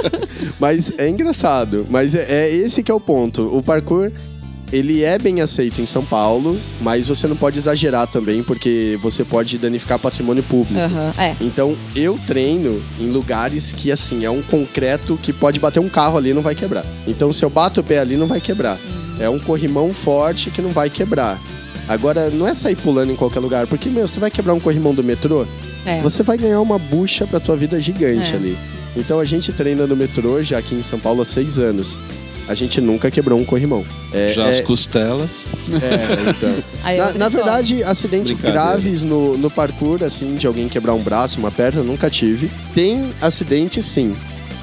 [0.58, 1.86] mas é engraçado.
[1.88, 3.56] Mas é, é esse que é o ponto.
[3.56, 4.10] O parkour,
[4.72, 9.24] ele é bem aceito em São Paulo, mas você não pode exagerar também, porque você
[9.24, 10.78] pode danificar patrimônio público.
[10.78, 11.36] Aham, É.
[11.40, 16.18] Então, eu treino em lugares que, assim, é um concreto que pode bater um carro
[16.18, 16.84] ali e não vai quebrar.
[17.06, 18.78] Então, se eu bato o pé ali, não vai quebrar.
[19.20, 21.40] É um corrimão forte que não vai quebrar.
[21.88, 24.92] Agora, não é sair pulando em qualquer lugar, porque, meu, você vai quebrar um corrimão
[24.92, 25.46] do metrô,
[25.86, 26.00] É.
[26.02, 28.36] você vai ganhar uma bucha pra tua vida gigante É.
[28.36, 28.58] ali.
[28.96, 31.96] Então, a gente treina no metrô já aqui em São Paulo há seis anos.
[32.48, 33.84] A gente nunca quebrou um corrimão.
[34.12, 35.48] É, Já é- as costelas.
[35.70, 36.54] é, então.
[36.84, 41.02] Aí é Na, na verdade, acidentes graves no, no parkour, assim, de alguém quebrar um
[41.02, 42.50] braço, uma perna, nunca tive.
[42.74, 44.16] Tem acidente, sim.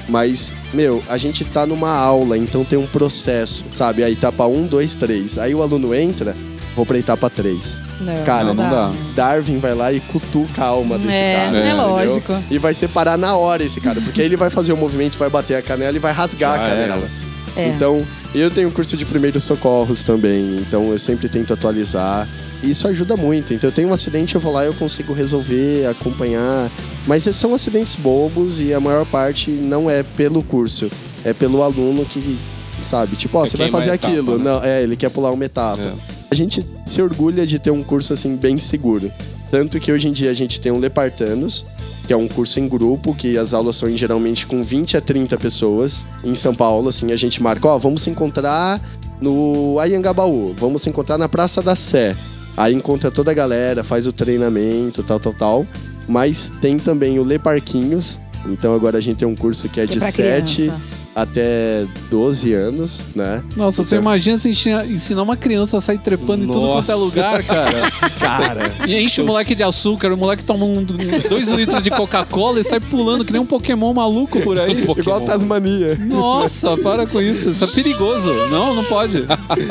[0.08, 4.02] Mas, meu, a gente tá numa aula, então tem um processo, sabe?
[4.04, 5.38] A etapa 1, 2, 3.
[5.38, 6.34] Aí o aluno entra,
[6.76, 7.80] vou pra etapa 3.
[8.00, 8.90] Não, Cara, não dá.
[9.14, 11.56] Darwin vai lá e cutuca a alma desse É, cara.
[11.56, 11.76] é entendeu?
[11.86, 12.34] lógico.
[12.50, 15.30] E vai separar na hora esse cara, porque aí ele vai fazer o movimento, vai
[15.30, 17.02] bater a canela e vai rasgar Já a canela.
[17.20, 17.23] É.
[17.56, 22.28] Então, eu tenho um curso de primeiros socorros também, então eu sempre tento atualizar.
[22.62, 23.52] E isso ajuda muito.
[23.54, 26.70] Então, eu tenho um acidente, eu vou lá e eu consigo resolver, acompanhar.
[27.06, 30.90] Mas são acidentes bobos e a maior parte não é pelo curso,
[31.24, 32.38] é pelo aluno que,
[32.82, 34.38] sabe, tipo, ó, Quer você vai fazer etapa, aquilo.
[34.38, 34.44] né?
[34.44, 35.80] Não, é, ele quer pular uma etapa.
[35.80, 35.92] É.
[36.30, 39.12] A gente se orgulha de ter um curso assim bem seguro.
[39.50, 41.64] Tanto que hoje em dia a gente tem o Lepartanos,
[42.06, 45.36] que é um curso em grupo, que as aulas são geralmente com 20 a 30
[45.38, 46.06] pessoas.
[46.22, 48.80] Em São Paulo, assim, a gente marca, ó, vamos se encontrar
[49.20, 52.14] no Ayangabaú, vamos se encontrar na Praça da Sé.
[52.56, 55.66] Aí encontra toda a galera, faz o treinamento, tal, tal, tal.
[56.06, 58.20] Mas tem também o Le Parquinhos.
[58.46, 60.80] Então agora a gente tem um curso que é Que é de pra 7 criança.
[61.14, 63.42] Até 12 anos, né?
[63.56, 66.90] Nossa, você Então- imagina se ensinar, ensinar uma criança a sair trepando em tudo quanto
[66.90, 66.96] é Nossa.
[66.96, 67.82] lugar, cara.
[68.24, 70.82] Cara, E enche o moleque de açúcar, o moleque toma um,
[71.28, 74.72] dois litros de Coca-Cola e sai pulando que nem um Pokémon maluco por aí.
[74.98, 75.96] igual Tasmania.
[76.00, 77.50] Nossa, para com isso.
[77.50, 78.32] Isso é perigoso.
[78.50, 79.24] Não, não pode.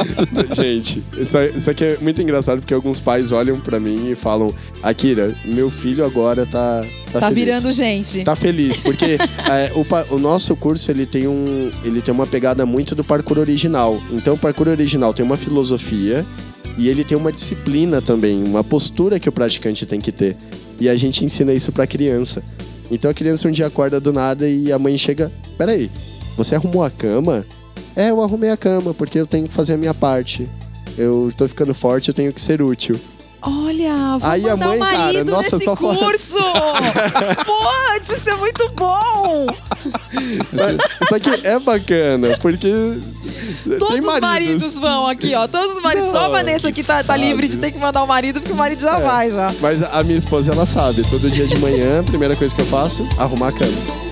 [0.55, 4.15] Gente, isso, é- isso aqui é muito engraçado porque alguns pais olham pra mim e
[4.15, 6.85] falam: Akira, meu filho agora tá.
[7.13, 8.23] Tá, Tá virando gente.
[8.23, 9.17] Tá feliz, porque
[9.49, 13.37] é, o, o nosso curso ele tem, um, ele tem uma pegada muito do parkour
[13.37, 14.01] original.
[14.11, 16.25] Então, o parkour original tem uma filosofia
[16.77, 20.35] e ele tem uma disciplina também, uma postura que o praticante tem que ter.
[20.79, 22.43] E a gente ensina isso pra criança.
[22.89, 25.89] Então, a criança um dia acorda do nada e a mãe chega: Peraí,
[26.35, 27.45] você arrumou a cama?
[27.95, 30.49] É, eu arrumei a cama porque eu tenho que fazer a minha parte.
[30.97, 32.99] Eu tô ficando forte, eu tenho que ser útil.
[33.45, 36.39] Olha, vou Aí a mandar mãe, o marido cara, nossa, nesse só curso.
[37.45, 39.47] Pô, isso é muito bom.
[41.01, 42.69] Isso aqui é bacana, porque.
[43.79, 44.21] Todos os maridos.
[44.21, 45.47] maridos vão aqui, ó.
[45.47, 46.11] Todos os maridos.
[46.11, 48.39] Só a Não, Vanessa que que tá, tá livre de ter que mandar o marido,
[48.39, 49.51] porque o marido já vai, já.
[49.59, 51.03] Mas a minha esposa, ela sabe.
[51.09, 54.02] Todo dia de manhã, a primeira coisa que eu faço, arrumar a cama.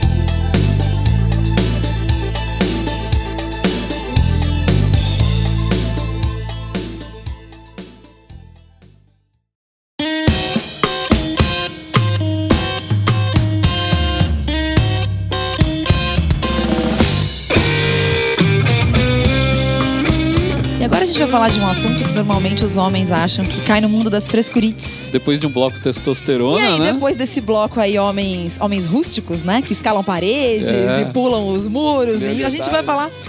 [21.31, 25.09] Falar de um assunto que normalmente os homens acham que cai no mundo das frescurites.
[25.13, 26.91] Depois de um bloco testosterona, E aí, né?
[26.93, 29.61] depois desse bloco aí, homens, homens rústicos, né?
[29.61, 31.01] Que escalam paredes É.
[31.01, 32.21] e pulam os muros.
[32.21, 33.09] E a gente vai falar.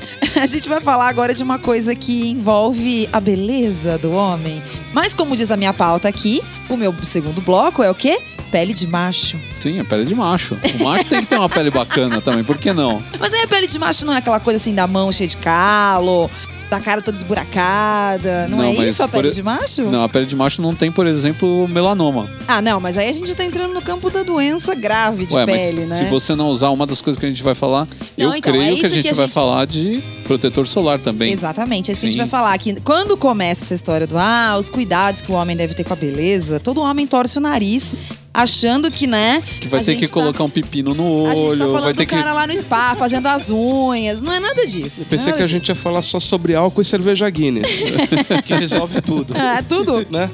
[0.41, 4.62] A gente vai falar agora de uma coisa que envolve a beleza do homem.
[4.95, 8.19] Mas, como diz a minha pauta aqui, o meu segundo bloco é o quê?
[8.51, 9.37] Pele de macho.
[9.61, 10.57] Sim, é pele de macho.
[10.81, 13.03] O macho tem que ter uma pele bacana também, por que não?
[13.21, 15.37] Mas aí a pele de macho não é aquela coisa assim da mão cheia de
[15.37, 16.31] calo,
[16.72, 18.48] da cara toda esburacada.
[18.48, 19.82] Não, Não, é isso a pele de macho?
[19.82, 22.30] Não, a pele de macho não tem, por exemplo, melanoma.
[22.48, 25.44] Ah, não, mas aí a gente tá entrando no campo da doença grave de Ué,
[25.44, 25.96] pele, né?
[25.96, 28.54] se você não usar uma das coisas que a gente vai falar, Não, eu então,
[28.54, 31.30] é creio que a gente que a vai gente- falar de protetor solar também.
[31.30, 32.26] Exatamente, é isso que a gente Sim.
[32.26, 32.56] vai falar.
[32.56, 35.92] Que quando começa essa história do ah, os cuidados que o homem deve ter com
[35.92, 37.94] a beleza, todo homem torce o nariz,
[38.35, 39.42] achando que, né?
[39.61, 41.73] Que vai a ter gente que colocar um pepino no Tá, a gente tá olho,
[41.73, 42.14] falando vai ter do que.
[42.14, 44.21] cara lá no spa, fazendo as unhas.
[44.21, 45.03] Não é nada disso.
[45.03, 47.29] Eu pensei não é que a nada gente ia falar só sobre álcool e cerveja
[47.29, 47.85] Guinness,
[48.45, 49.45] que resolve tudo, disso.
[49.47, 50.07] É, tudo.
[50.11, 50.31] né?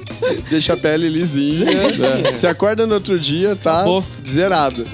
[0.51, 1.65] Deixa a pele lisinha.
[1.65, 2.33] né?
[2.35, 4.05] Você acorda no outro dia, tá Acabou.
[4.29, 4.85] zerado.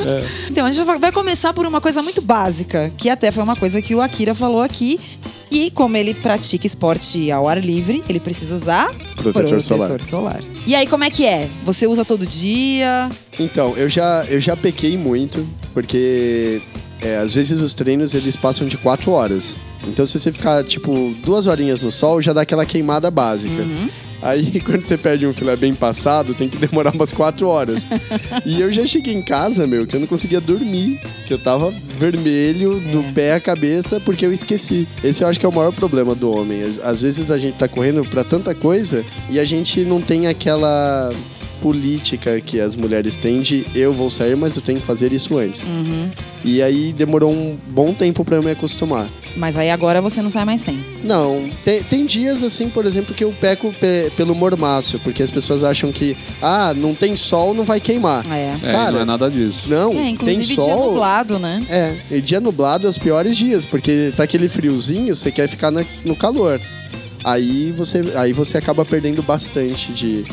[0.51, 3.57] Então, a gente vai- vai começar por uma coisa muito básica, que até foi uma
[3.57, 4.99] coisa que o Akira falou aqui.
[5.55, 10.01] E como ele pratica esporte ao ar livre, ele precisa usar Protetor solar.
[10.01, 10.41] solar.
[10.67, 11.49] E aí, como é que é?
[11.65, 13.09] Você usa todo dia?
[13.39, 16.61] Então, eu já, eu já pequei muito, porque
[17.01, 19.57] é, às vezes os treinos eles passam de quatro horas.
[19.87, 23.63] Então, se você ficar, tipo, duas horinhas no sol, já dá aquela queimada básica.
[24.25, 27.87] Aí, quando você pede um filé bem passado, tem que demorar umas quatro horas.
[28.47, 30.99] e eu já cheguei em casa, meu, que eu não conseguia dormir.
[31.27, 34.89] Que eu tava vermelho do pé à cabeça porque eu esqueci.
[35.03, 36.63] Esse eu acho que é o maior problema do homem.
[36.63, 40.27] Às- Às vezes a gente tá correndo pra tanta coisa e a gente não tem
[40.27, 41.13] aquela
[41.69, 45.39] política que as mulheres têm de eu vou sair, mas eu tenho que fazer isso
[45.39, 45.65] antes.
[46.45, 49.07] E aí demorou um bom tempo pra eu me acostumar.
[49.35, 50.79] Mas aí agora você não sai mais sem.
[51.03, 55.31] Não, tem, tem dias assim, por exemplo, que eu peco pe- pelo mormaço, porque as
[55.31, 58.23] pessoas acham que, ah, não tem sol, não vai queimar.
[58.31, 58.55] É.
[58.63, 59.63] É, Cara, não é nada disso.
[59.71, 60.91] Não, É, tem inclusive dia sol.
[60.93, 61.65] nublado, né?
[61.71, 65.71] É, e dia nublado é os piores dias, porque tá aquele friozinho, você quer ficar
[65.71, 66.61] na- no calor.
[67.25, 70.25] Aí você, aí você acaba perdendo bastante de,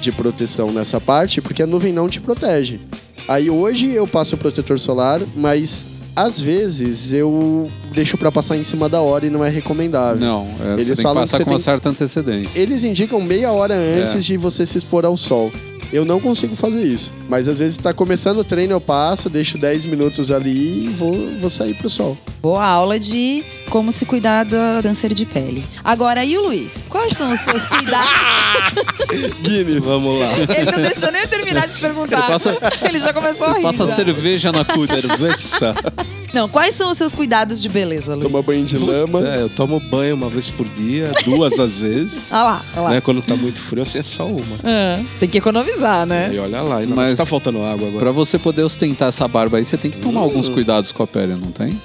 [0.00, 2.80] de proteção nessa parte, porque a nuvem não te protege.
[3.28, 5.86] Aí hoje eu passo o protetor solar, mas
[6.16, 10.20] às vezes eu deixo pra passar em cima da hora e não é recomendável.
[10.20, 12.60] Não, é, Eles você tem que falam que passar você com tem- certa antecedência.
[12.60, 14.18] Eles indicam meia hora antes É.
[14.18, 15.52] de você se expor ao sol.
[15.92, 17.12] Eu não consigo fazer isso.
[17.30, 21.14] Mas às vezes tá começando o treino, eu passo, deixo 10 minutos ali e vou,
[21.38, 22.18] vou sair pro sol.
[22.42, 25.64] Boa aula de como se cuidar do câncer de pele.
[25.84, 26.82] Agora, e o Luiz?
[26.88, 28.10] Quais são os seus cuidados?
[29.42, 29.84] Guinness.
[29.84, 30.28] Vamos lá.
[30.56, 32.18] Ele não deixou nem eu terminar de perguntar.
[32.18, 33.62] Ele passa- Ele já começou a rir.
[33.62, 33.94] Passa já.
[33.94, 34.98] cerveja na cutis.
[35.00, 35.74] Cerveja.
[36.32, 38.22] Não, quais são os seus cuidados de beleza, Luiz?
[38.30, 39.20] Toma banho de lama.
[39.28, 42.28] É, eu tomo banho uma vez por dia, duas às vezes.
[42.30, 42.90] Ah lá, ah lá.
[42.90, 43.00] Né?
[43.00, 44.56] Quando tá muito frio, assim é só uma.
[44.62, 46.30] Ah, tem que economizar, né?
[46.32, 47.98] E olha lá, e não, Mas- tá faltando água agora.
[47.98, 51.06] Pra você poder ostentar essa barba aí, você tem que tomar alguns cuidados com a
[51.06, 51.80] pele, não tem?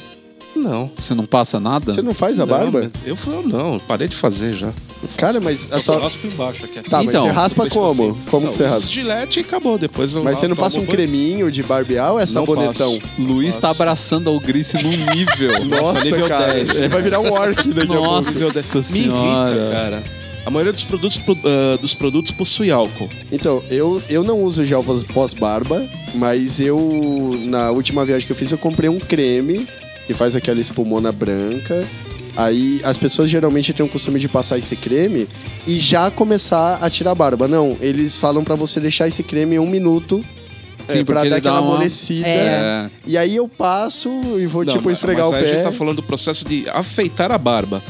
[0.55, 0.89] não.
[0.97, 1.93] Você não passa nada?
[1.93, 2.89] Você não faz a Não, barba?
[3.05, 4.71] eu eu não, parei de fazer já.
[5.17, 5.99] Cara, mas a sua...
[5.99, 6.81] Raspo embaixo aqui.
[6.89, 7.93] Tá, mas Então, você raspa como?
[7.93, 8.89] que eu Como Não, que você raspa?
[8.91, 9.77] Gilete e acabou.
[9.77, 10.91] Depois eu Mas você não passa um banho.
[10.91, 12.99] creminho de barbear ou é sabonetão?
[12.99, 13.13] passo.
[13.19, 15.65] Luiz tá abraçando a Grice num nível.
[15.69, 16.53] Nossa, nível cara.
[16.53, 16.69] 10.
[16.69, 18.03] Você vai virar um orc daqui a pouco.
[18.03, 18.31] Nossa.
[18.31, 18.73] Nível dez.
[18.73, 19.51] Me Senhora.
[19.51, 20.03] irrita, cara.
[20.45, 23.09] A maioria dos produtos, pro- ah, dos produtos possui álcool.
[23.31, 28.35] Então, eu, eu não uso gel pós- pós-barba, mas eu, na última viagem que eu
[28.35, 29.67] fiz, eu comprei um creme
[30.05, 31.83] que faz aquela espumona branca.
[32.37, 35.27] Aí as pessoas geralmente têm o costume de passar esse creme
[35.65, 37.47] e já começar a tirar a barba.
[37.47, 40.23] Não, eles falam pra você deixar esse creme um minuto
[40.87, 42.27] Sim, é, pra dar aquela uma- amolecida.
[42.27, 42.89] É.
[43.07, 45.49] E aí eu passo e vou, Não, tipo, esfregar mas o pé.
[45.49, 47.81] a gente tá falando do processo de afeitar a barba.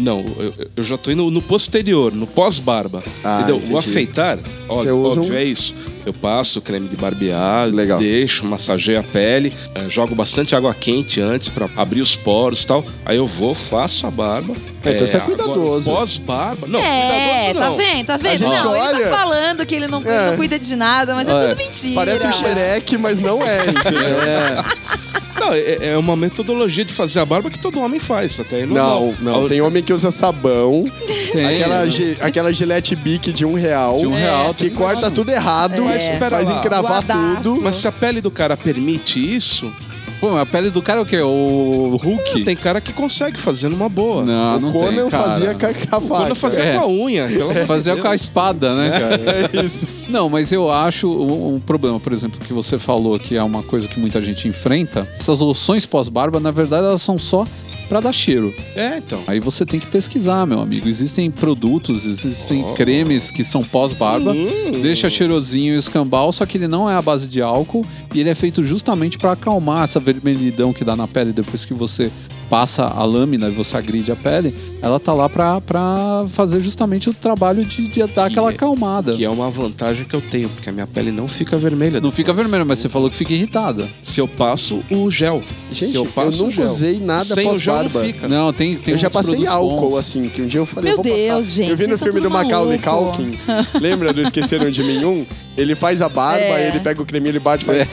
[0.00, 3.02] Não, eu, eu já tô indo no posterior, no pós-barba.
[3.22, 3.56] Ah, entendeu?
[3.56, 3.72] entendi.
[3.74, 5.74] O afeitar, Você olha, usa óbvio, um- é isso.
[6.06, 7.98] Eu passo creme de barbear, Legal.
[7.98, 12.66] deixo, massageio a pele, eh, jogo bastante água quente antes pra abrir os poros e
[12.66, 12.82] tal.
[13.04, 14.54] Aí eu vou, faço a barba.
[14.82, 15.90] É, então você é agora, cuidadoso.
[15.90, 16.66] Pós-barba.
[16.66, 17.76] Não, é, cuidadoso tá não.
[17.76, 18.06] vendo?
[18.06, 18.38] Tá vendo?
[18.38, 20.30] gente não, ele olha- tá falando que ele não, ele É.
[20.30, 21.94] não cuida de nada, mas é Olha, tudo mentira.
[21.94, 24.22] Parece um xereque, mas não é, entendeu?
[24.22, 24.64] É.
[25.40, 28.38] Não, é, é uma metodologia de fazer a barba que todo homem faz.
[28.38, 28.66] Até é.
[28.66, 29.46] Não, não.
[29.46, 30.90] A- Tem homem que usa sabão,
[31.32, 31.44] Tem.
[31.46, 31.84] aquela,
[32.20, 36.18] aquela gilete bic de um real, De um real, que corta tudo errado, É.
[36.18, 37.42] faz encravar Suadaço.
[37.42, 37.60] tudo.
[37.62, 39.72] Mas se a pele do cara permite isso,
[40.20, 41.18] Pô, mas a pele do cara é o quê?
[41.20, 42.44] O Hulk?
[42.44, 44.22] tem cara que consegue fazer numa boa.
[44.24, 45.22] Não, o não Conan tem, cara.
[45.24, 46.20] fazia com a- com a faca.
[46.24, 46.74] Quando fazer É.
[46.74, 47.26] com a unha.
[47.28, 48.20] pelo Fazia com a Deus.
[48.22, 49.20] espada, né, cara?
[49.60, 49.88] É isso.
[50.10, 53.62] Não, mas eu acho um, um problema, por exemplo, que você falou que é uma
[53.62, 55.08] coisa que muita gente enfrenta.
[55.16, 57.46] Essas loções pós-barba, na verdade, elas são só
[57.90, 58.54] pra dar cheiro.
[58.76, 59.20] É, então.
[59.26, 60.88] Aí você tem que pesquisar, meu amigo.
[60.88, 62.72] Existem produtos, existem Oh.
[62.74, 64.80] cremes que são pós-barba, Hum.
[64.80, 68.30] deixa cheirosinho e escambau, só que ele não é a base de álcool e ele
[68.30, 72.10] é feito justamente pra acalmar essa vermelhidão que dá na pele depois que você
[72.50, 74.52] passa a lâmina e você agride a pele.
[74.82, 78.54] Ela tá lá pra, pra fazer justamente o trabalho de, de dar Que aquela é-
[78.54, 79.12] acalmada.
[79.12, 82.00] Que é uma vantagem que eu tenho, porque a minha pele não fica vermelha.
[82.00, 83.88] Não fica vermelho, mas você falou que fica irritada.
[84.02, 85.42] Se eu passo o gel.
[85.70, 86.64] Gente, se eu eu, passo o nunca gel.
[86.64, 88.26] usei nada Sem o gel não fica.
[88.26, 89.98] Não, tem, tem Eu já passei álcool, bons.
[89.98, 91.24] assim, que um dia eu falei, Meu eu vou passar.
[91.34, 92.78] Deus, gente, Eu vi no filme do Macaulay.
[92.78, 93.38] Culkin.
[93.80, 95.26] Lembra do Esqueceram de Mim 1?
[95.56, 96.68] Ele faz a barba, É.
[96.68, 97.78] ele pega o creminho, ele bate e faz...
[97.80, 97.88] É.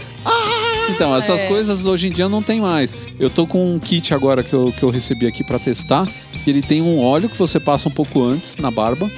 [0.90, 1.48] Então, essas É.
[1.48, 2.92] coisas hoje em dia não tem mais.
[3.20, 6.08] Eu tô com um kit agora que eu, que eu recebi aqui pra testar.
[6.46, 9.10] Ele tem um óleo que você passa um pouco antes na barba.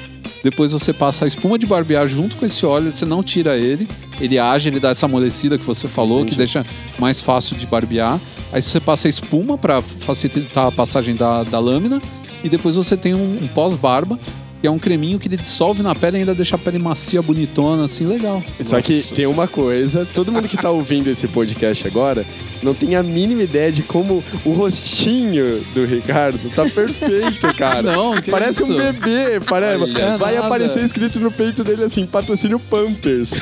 [0.43, 3.87] Depois você passa a espuma de barbear junto com esse óleo, você não tira ele.
[4.21, 6.65] Ele age, ele dá essa amolecida que você falou, que deixa
[6.97, 8.19] mais fácil de barbear.
[8.51, 12.01] Aí você passa a espuma pra facilitar a passagem da, da lâmina.
[12.43, 14.17] E depois você tem um, um pós-barba,
[14.61, 17.21] que é um creminho que ele dissolve na pele e ainda deixa a pele macia,
[17.21, 18.43] bonitona, assim, legal.
[18.59, 22.25] Só que Nossa tem uma coisa, todo mundo que tá ouvindo esse podcast agora
[22.61, 27.83] não tem a mínima ideia de como o rostinho do Ricardo tá perfeito, cara.
[27.93, 28.77] Não, que Parece um isso?
[28.77, 29.81] bebê, parece.
[29.81, 30.47] Olha Vai nada.
[30.47, 33.31] aparecer escrito no peito dele assim, patrocínio Pampers.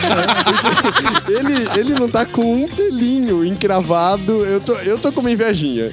[1.13, 4.45] Porque ele, ele não tá com um pelinho encravado.
[4.45, 5.89] Eu tô, eu tô com uma invejinha.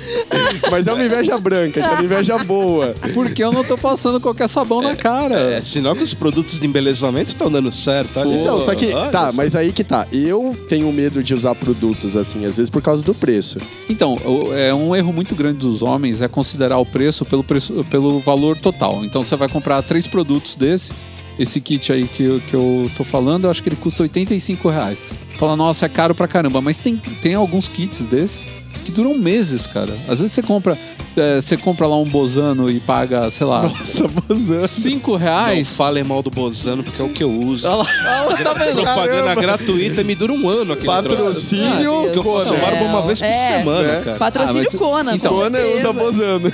[0.70, 2.94] Mas é uma inveja branca, que é uma inveja boa.
[3.14, 5.13] Porque eu não tô passando qualquer sabão na cara.
[5.56, 8.18] É, sinal que os produtos de embelezamento estão dando certo.
[8.20, 8.34] Olha.
[8.34, 10.06] Então, só que, Olha tá, mas aí que tá.
[10.12, 13.58] Eu tenho medo de usar produtos assim, às vezes por causa do preço.
[13.88, 14.16] Então,
[14.56, 18.56] é um erro muito grande dos homens é considerar o preço pelo, preço, pelo valor
[18.56, 19.04] total.
[19.04, 20.92] Então, você vai comprar três produtos desse,
[21.38, 24.68] esse kit aí que, eu- que eu tô falando, eu acho que ele custa 85
[24.68, 25.02] reais.
[25.38, 26.60] Fala, nossa, é caro pra caramba.
[26.60, 28.46] Mas tem, tem alguns kits desses
[28.84, 29.92] que duram meses, cara.
[30.08, 30.78] Às vezes você compra,
[31.16, 34.68] é, você compra lá um Bozano e paga, sei lá, Nossa, bozando.
[34.68, 35.76] 5 Não reais.
[35.76, 37.66] falem mal do Bozano, porque é o que eu uso.
[37.66, 38.82] Olha lá, tá vendo?
[38.82, 41.08] Propaganda gratuita me dura um ano aquele troço.
[41.16, 43.58] Patrocínio Que eu faço barba uma vez por É.
[43.58, 44.00] semana, É.
[44.00, 44.18] cara.
[44.18, 45.76] Patrocínio Ah, mas- Conan, então, certeza.
[45.78, 46.52] usa bozano.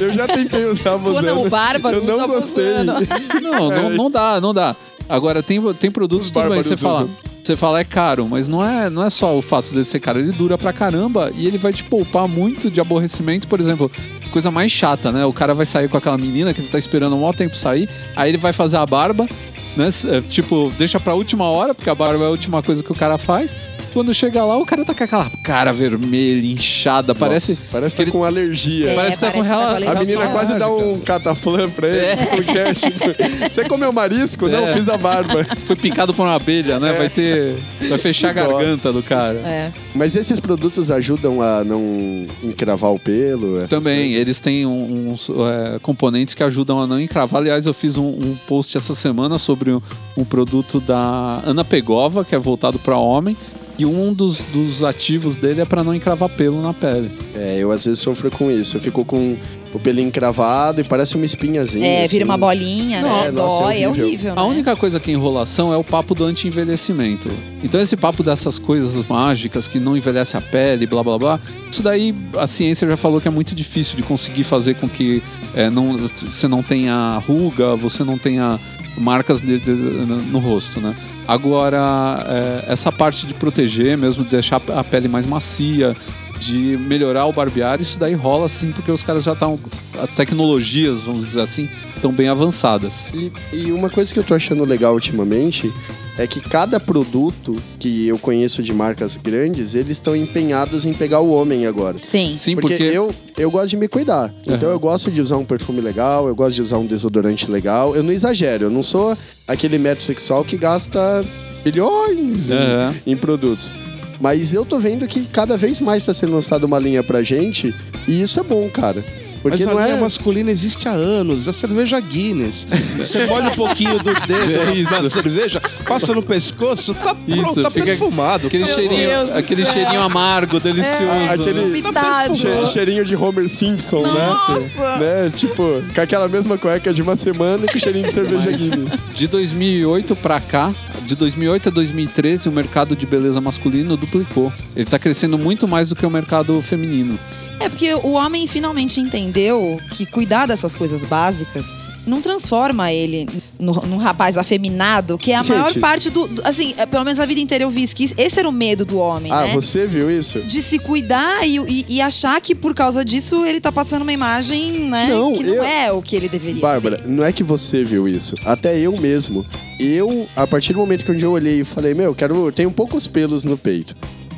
[0.00, 1.26] Eu já tentei usar bozano.
[1.28, 2.64] Conan o Bárbaro Eu não usa gostei.
[2.74, 2.94] Bozano.
[3.42, 4.76] Não, não, não dá, não dá.
[5.08, 7.08] Agora, tem, tem produtos, Os tudo bem, você fala.
[7.42, 10.20] Você fala é caro, mas não é, não é só o fato dele ser caro,
[10.20, 13.90] ele dura pra caramba e ele vai te poupar muito de aborrecimento, por exemplo,
[14.30, 15.26] coisa mais chata, né?
[15.26, 17.88] O cara vai sair com aquela menina que ele tá esperando um maior tempo sair,
[18.14, 19.28] aí ele vai fazer a barba,
[19.76, 19.88] né?
[20.08, 22.94] É, Tipo, deixa pra última hora, porque a barba é a última coisa que o
[22.94, 23.56] cara faz.
[23.92, 27.52] Quando chega lá, o cara tá com aquela cara vermelha, inchada, parece.
[27.52, 28.90] Nossa, parece que que tá com alergia.
[28.90, 31.68] É, Parece que tá com parece que tá com A menina quase dá um cataflã
[31.68, 31.98] pra ele.
[31.98, 32.16] É.
[32.16, 34.48] Porque, tipo, você comeu marisco?
[34.48, 34.72] Não, É.
[34.72, 35.44] fiz a barba.
[35.66, 36.92] Foi picado por uma abelha, né?
[36.92, 37.56] Vai ter.
[37.88, 39.38] Vai fechar a garganta do cara.
[39.44, 39.70] É.
[39.94, 43.58] Mas esses produtos ajudam a não encravar o pelo?
[43.68, 44.20] Também, coisas?
[44.20, 47.40] eles têm uns é, componentes que ajudam a não encravar.
[47.42, 49.80] Aliás, eu fiz um, um post essa semana sobre um,
[50.16, 53.36] um produto da Ana Pegova, que é voltado para homem,
[53.82, 57.10] E um dos, dos ativos dele é pra não encravar pelo na pele.
[57.34, 58.76] É, eu às vezes sofro com isso.
[58.76, 59.36] Eu fico com
[59.74, 61.84] o pelinho encravado e parece uma espinhazinha.
[61.84, 62.12] É, assim.
[62.12, 63.26] vira uma bolinha, né?
[63.26, 64.06] É, nossa, é Dói, é horrível.
[64.06, 64.32] horrível.
[64.34, 64.42] A né?
[64.42, 67.28] única coisa que é enrolação é o papo do anti-envelhecimento.
[67.64, 71.82] Então esse papo dessas coisas mágicas que não envelhece a pele, blá blá blá, isso
[71.82, 75.20] daí a ciência já falou que é muito difícil de conseguir fazer com que
[75.56, 78.60] é, não, você não tenha ruga, você não tenha
[78.96, 80.94] marcas de- de- no rosto, né?
[81.26, 85.96] Agora, é, essa parte de proteger mesmo, de deixar a pele mais macia,
[86.38, 89.58] de melhorar o barbear, isso daí rola sim, porque os caras já estão.
[90.00, 93.08] As tecnologias, vamos dizer assim, estão bem avançadas.
[93.14, 95.72] E, e uma coisa que eu tô achando legal ultimamente
[96.18, 101.20] é que cada produto que eu conheço de marcas grandes, eles estão empenhados em pegar
[101.20, 101.96] o homem agora.
[102.02, 102.34] Sim.
[102.36, 102.82] Sim, Porque, porque.
[102.96, 104.32] eu, eu gosto de me cuidar.
[104.42, 104.76] Então Aham.
[104.76, 107.96] eu gosto de usar um perfume legal, eu gosto de usar um desodorante legal.
[107.96, 109.16] Eu não exagero, eu não sou
[109.48, 111.24] aquele metrosexual que gasta
[111.64, 112.94] bilhões em- Aham.
[113.06, 113.74] em, produtos.
[114.20, 117.74] Mas eu tô vendo que cada vez mais tá sendo lançada uma linha pra gente
[118.06, 119.04] e isso é bom, cara.
[119.42, 120.00] Porque Mas não a linha é.
[120.00, 121.48] masculina existe há anos.
[121.48, 122.66] A cerveja Guinness.
[122.96, 127.60] Você molha um pouquinho do dedo É na cerveja, passa no pescoço, tá pronto, Isso,
[127.62, 128.46] tá perfumado.
[128.46, 131.02] Aquele cheirinho, Deus aquele cheirinho amargo, delicioso.
[131.02, 132.68] É, aquele- Tá perfumado.
[132.68, 134.58] Cheirinho de Homer Simpson, Nossa!
[134.98, 135.24] né?
[135.24, 135.32] né?
[135.34, 138.92] Tipo, com aquela mesma cueca de uma semana e com cheirinho de cerveja Mas Guinness.
[139.14, 140.72] de 2008 pra cá,
[141.04, 144.52] de 2008 a 2013, o mercado de beleza masculino duplicou.
[144.76, 147.18] Ele tá crescendo muito mais do que o mercado feminino.
[147.64, 151.66] É porque o homem finalmente entendeu que cuidar dessas coisas básicas
[152.04, 153.28] não transforma ele
[153.60, 155.52] no- num rapaz afeminado, que é a Gente.
[155.52, 158.40] maior parte do, Assim, é, pelo menos a vida inteira eu vi isso, que esse
[158.40, 159.52] era o medo do homem, Ah, né?
[159.54, 160.40] você viu isso?
[160.40, 164.12] De se cuidar e, e- e achar que por causa disso ele tá passando uma
[164.12, 165.06] imagem, né?
[165.10, 167.06] Não, que não eu- é o que ele deveria Bárbara, ser.
[167.08, 168.34] não é que você viu isso.
[168.44, 169.46] Até eu mesmo.
[169.78, 172.46] Eu, a partir do momento que eu olhei e falei, meu, eu quero.
[172.46, 173.94] Eu tenho poucos pelos no peito.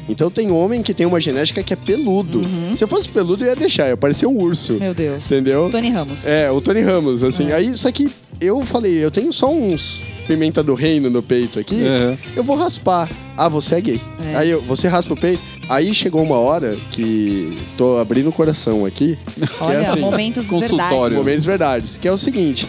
[0.09, 2.43] Então tem homem que tem uma genética que é peludo.
[2.75, 4.75] Se eu fosse peludo, eu ia deixar, ia parecer um urso.
[4.75, 5.25] Meu Deus.
[5.27, 5.69] Entendeu?
[5.71, 6.27] Tony Ramos.
[6.27, 7.51] É, o Tony Ramos, assim.
[7.53, 11.87] Aí, só que eu falei, eu tenho só uns pimenta do reino no peito aqui,
[11.87, 12.17] É.
[12.37, 13.09] eu vou raspar.
[13.37, 14.01] Ah, você é gay.
[14.33, 14.37] É.
[14.37, 15.43] Aí eu, você raspa o peito.
[15.69, 19.19] Aí chegou uma hora que tô abrindo o coração aqui.
[19.35, 20.89] que Olha, é assim, momentos consultório.
[20.91, 21.17] verdades.
[21.17, 21.97] Momentos verdades.
[21.97, 22.67] Que é o seguinte.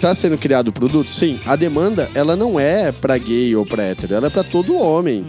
[0.00, 1.10] Tá sendo criado o produto?
[1.10, 1.38] Sim.
[1.44, 4.14] A demanda, ela não é pra gay ou pra hétero.
[4.14, 5.24] Ela é pra todo homem.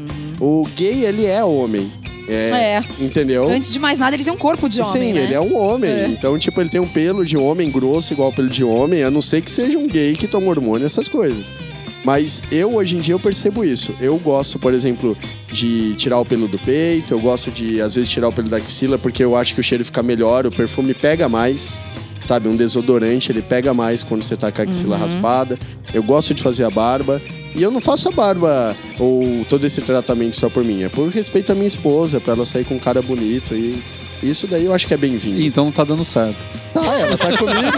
[0.46, 1.90] O gay, ele é homem.
[2.28, 2.50] É.
[2.52, 2.84] É.
[3.00, 3.50] Entendeu?
[3.50, 5.24] Antes de mais nada, ele tem um corpo de homem, Sim, né?
[5.24, 5.90] ele é um homem.
[5.90, 6.08] É.
[6.08, 9.22] Então, tipo, ele tem um pelo de homem grosso, igual pelo de homem, a não
[9.22, 11.50] ser que seja um gay que toma hormônio, essas coisas.
[12.04, 13.96] Mas eu, hoje em dia, eu percebo isso.
[14.02, 15.18] Eu gosto, por exemplo,
[15.50, 18.58] de tirar o pelo do peito, eu gosto de, às vezes, tirar o pelo da
[18.58, 21.74] axila, porque eu acho que o cheiro fica melhor, o perfume pega mais.
[22.26, 25.58] Sabe, um desodorante, ele pega mais quando você tá com a axila raspada.
[25.94, 27.22] Eu gosto de fazer a barba.
[27.56, 30.84] E eu não faço a barba ou todo esse tratamento só por mim.
[30.84, 33.54] É por respeito à minha esposa, pra ela sair com um cara bonito.
[33.56, 33.80] E
[34.24, 35.40] isso daí eu acho que é bem-vindo.
[35.40, 36.46] Ih, Então não tá dando certo.
[36.76, 37.78] Ah, ela tá comigo.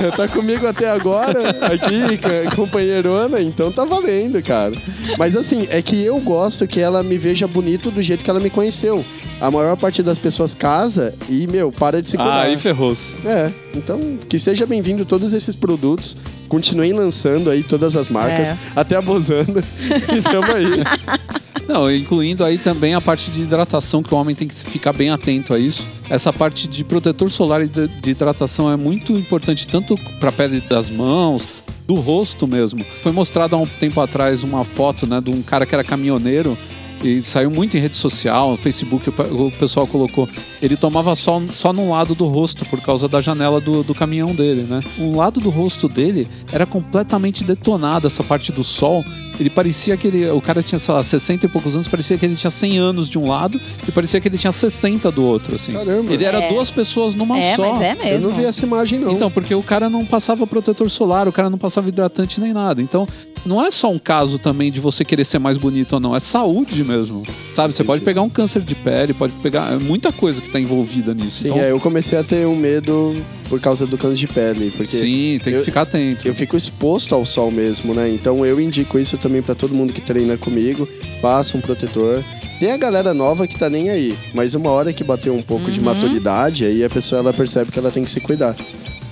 [0.00, 1.38] ela tá comigo até agora,
[1.72, 4.72] aqui, ca- companheirona, então tá valendo, cara.
[5.16, 8.40] Mas assim, é que eu gosto que ela me veja bonito do jeito que ela
[8.40, 9.04] me conheceu.
[9.44, 12.32] A maior parte das pessoas casa e, meu, para de se cuidar.
[12.32, 13.16] Ah, aí ferrou-se.
[13.26, 16.16] É, então que seja bem-vindo todos esses produtos.
[16.48, 18.56] Continuem lançando aí todas as marcas, É.
[18.74, 19.62] até a Bozano.
[20.16, 20.82] e tamo aí.
[21.68, 25.10] Não, incluindo aí também a parte de hidratação, que o homem tem que ficar bem
[25.10, 25.86] atento a isso.
[26.08, 30.32] Essa parte de protetor solar e de de hidratação é muito importante, tanto para a
[30.32, 31.46] pele das mãos,
[31.86, 32.82] do rosto mesmo.
[33.02, 36.56] Foi mostrado há um tempo atrás uma foto né, de um cara que era caminhoneiro
[37.02, 40.28] e saiu muito em rede social, no Facebook, o pe- o pessoal colocou.
[40.62, 44.28] Ele tomava sol só num lado do rosto por causa da janela do, do caminhão
[44.34, 44.82] dele, né?
[44.98, 49.04] Um lado do rosto dele era completamente detonado, essa parte do sol.
[49.38, 52.24] Ele parecia que ele, o cara tinha, sei lá, 60 e poucos anos, parecia que
[52.24, 55.56] ele tinha 100 anos de um lado e parecia que ele tinha 60 do outro,
[55.56, 55.72] assim.
[55.72, 56.12] Caramba.
[56.12, 56.48] Ele era É.
[56.48, 57.72] duas pessoas numa É, só.
[57.74, 58.30] mas é Eu mesmo.
[58.30, 59.12] não vi essa imagem, não.
[59.12, 62.80] Então, porque o cara não passava protetor solar, o cara não passava hidratante nem nada.
[62.80, 63.06] Então,
[63.44, 66.20] não é só um caso também de você querer ser mais bonito ou não, é
[66.20, 67.22] saúde mesmo.
[67.54, 67.74] Sabe?
[67.74, 69.72] Você pode pegar um câncer de pele, pode pegar.
[69.72, 71.42] É muita coisa que tá envolvida nisso.
[71.42, 73.14] Sim, então, é, eu comecei a ter um medo
[73.54, 74.70] por causa do câncer de pele.
[74.76, 76.26] Porque sim, tem que eu- ficar atento.
[76.26, 78.08] Eu fico exposto ao sol mesmo, né?
[78.10, 80.88] Então eu indico isso também pra todo mundo que treina comigo.
[81.22, 82.20] Passa um protetor.
[82.58, 85.70] Tem a galera nova que tá nem aí, mas uma hora que bateu um pouco
[85.70, 88.56] de maturidade, aí a pessoa ela percebe que ela tem que se cuidar.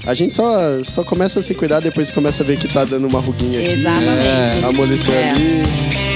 [0.04, 2.84] A gente só, só começa a se cuidar depois que começa a ver que tá
[2.84, 3.72] dando uma ruguinha aqui.
[3.72, 4.64] Exatamente.
[4.64, 5.30] Amoleceu É.
[5.30, 6.11] ali.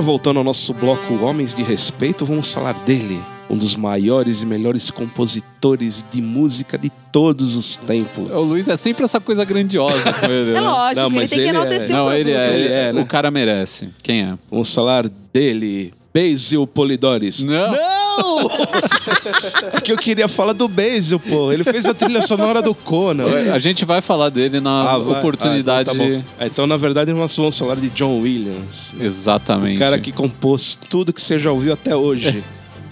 [0.00, 3.20] Agora, voltando ao nosso bloco Homens de Respeito, vamos falar dele.
[3.48, 8.30] Um dos maiores e melhores compositores de música de todos os tempos.
[8.30, 10.50] O Luiz é sempre essa coisa grandiosa com ele.
[10.50, 10.60] É né?
[10.60, 13.02] lógico, Não, ele mas tem que é- enaltecer o Não, ele é, Ele é, né?
[13.02, 13.90] O cara merece.
[14.02, 14.34] Quem é?
[14.50, 17.44] Vamos falar dele, Basil Polidores.
[17.44, 17.70] Não.
[17.70, 18.50] Não!
[19.72, 21.52] é que eu queria falar do Basil, pô.
[21.52, 23.24] Ele fez a trilha sonora do Conan.
[23.52, 25.90] A gente vai falar dele na Ah, oportunidade.
[25.90, 26.44] Ah, então, tá.
[26.44, 28.94] É, então, na verdade, nós vamos falar de John Williams.
[29.00, 29.76] Exatamente.
[29.76, 32.42] O cara que compôs tudo que você já ouviu até hoje.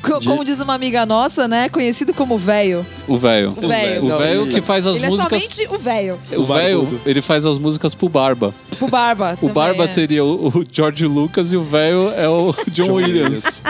[0.08, 1.68] Co- Como diz uma amiga nossa, né?
[1.68, 2.84] Conhecido como velho.
[3.06, 3.54] O velho.
[3.56, 4.04] O velho.
[4.06, 5.42] O velho que faz as Ele músicas.
[5.42, 6.18] é somente o velho.
[6.36, 8.54] O velho, ele faz as músicas pro Barba.
[8.80, 9.32] O Barba.
[9.42, 9.86] O também Barba é.
[9.86, 13.62] seria o, o George Lucas e o velho é o John, Williams.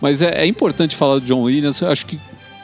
[0.00, 1.80] Mas é, é importante falar do John Williams.
[1.80, 2.18] Eu acho que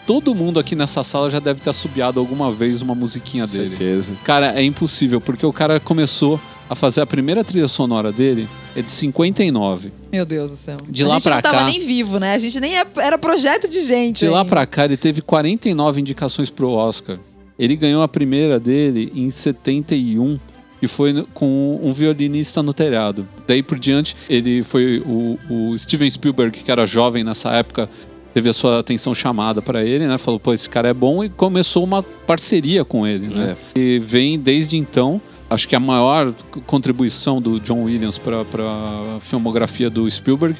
[0.06, 3.70] todo mundo aqui nessa sala já deve ter assobiado alguma vez uma musiquinha dele.
[3.70, 4.12] Certeza.
[4.24, 6.40] Cara, é impossível, porque o cara começou
[6.70, 9.90] a fazer a primeira trilha sonora dele é de 59.
[10.12, 10.76] Meu Deus do céu.
[10.88, 12.32] De a lá gente pra não tava cá- nem vivo, né?
[12.34, 14.20] A gente nem é- era projeto de gente.
[14.20, 14.48] De lá ainda.
[14.48, 17.18] pra cá, ele teve 49 indicações pro Oscar.
[17.58, 20.38] Ele ganhou a primeira dele em 71
[20.80, 23.26] e foi com um violinista no telhado.
[23.48, 27.90] Daí por diante, ele foi o, o Steven Spielberg, que era jovem nessa época,
[28.32, 30.16] teve a sua atenção chamada para ele, né?
[30.16, 33.56] Falou, pô, esse cara é bom e começou uma parceria com ele, né?
[33.76, 35.20] E vem desde então.
[35.50, 36.32] Acho que a maior
[36.66, 40.56] contribuição do John Williams para a filmografia do Spielberg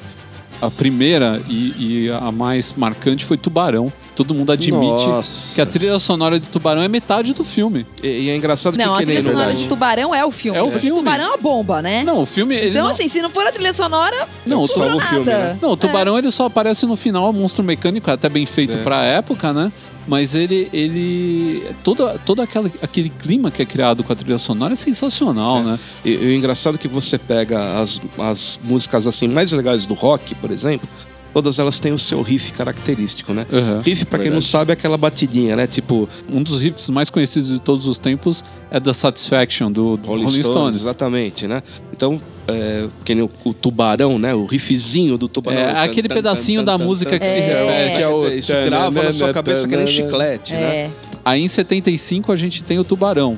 [0.61, 3.91] a primeira e, e a mais marcante foi Tubarão.
[4.13, 5.55] Todo mundo admite Nossa.
[5.55, 7.83] que a trilha sonora de Tubarão é metade do filme.
[8.03, 10.23] E, e é engraçado Não, a que, que trilha nem sonora no- de Tubarão é
[10.23, 10.59] o filme.
[10.59, 10.99] É o filme.
[10.99, 12.03] Tubarão é uma bomba, né?
[12.03, 12.53] Não, o filme.
[12.55, 15.25] Ele então, não, assim, se não for a trilha sonora, Não, não salva o filme,
[15.25, 15.53] nada.
[15.53, 15.59] né?
[15.59, 18.83] Não, o Tubarão ele só aparece no final, o monstro mecânico, até bem feito É.
[18.83, 19.71] pra época, né?
[20.07, 20.69] Mas ele.
[20.73, 25.63] ele todo todo aquele, aquele clima que é criado com a trilha sonora é sensacional,
[25.63, 25.79] né?
[26.03, 29.93] E, e o engraçado é que você pega as, as músicas assim mais legais do
[29.93, 30.89] rock, por exemplo,
[31.33, 33.45] todas elas têm o seu riff característico, né?
[33.51, 33.79] Uhum.
[33.79, 35.67] Riff, pra quem não sabe, é aquela batidinha, né?
[35.67, 40.07] Tipo, Um dos riffs mais conhecidos de todos os tempos é da Satisfaction, do, do
[40.07, 40.75] Rolling, Stones.
[40.75, 41.61] Exatamente, né?
[41.93, 44.33] Então, é, que nem o, o tubarão, né?
[44.33, 45.59] O riffzinho do tubarão.
[45.59, 47.97] É, Tan, aquele tan, pedacinho tan, da tan, música tan, que se repete.
[47.97, 50.75] Quer dizer, Isso grava na sua cabeça que nem um chiclete, né?
[50.75, 50.91] É.
[51.23, 53.37] Aí em 75 a gente tem o Tubarão.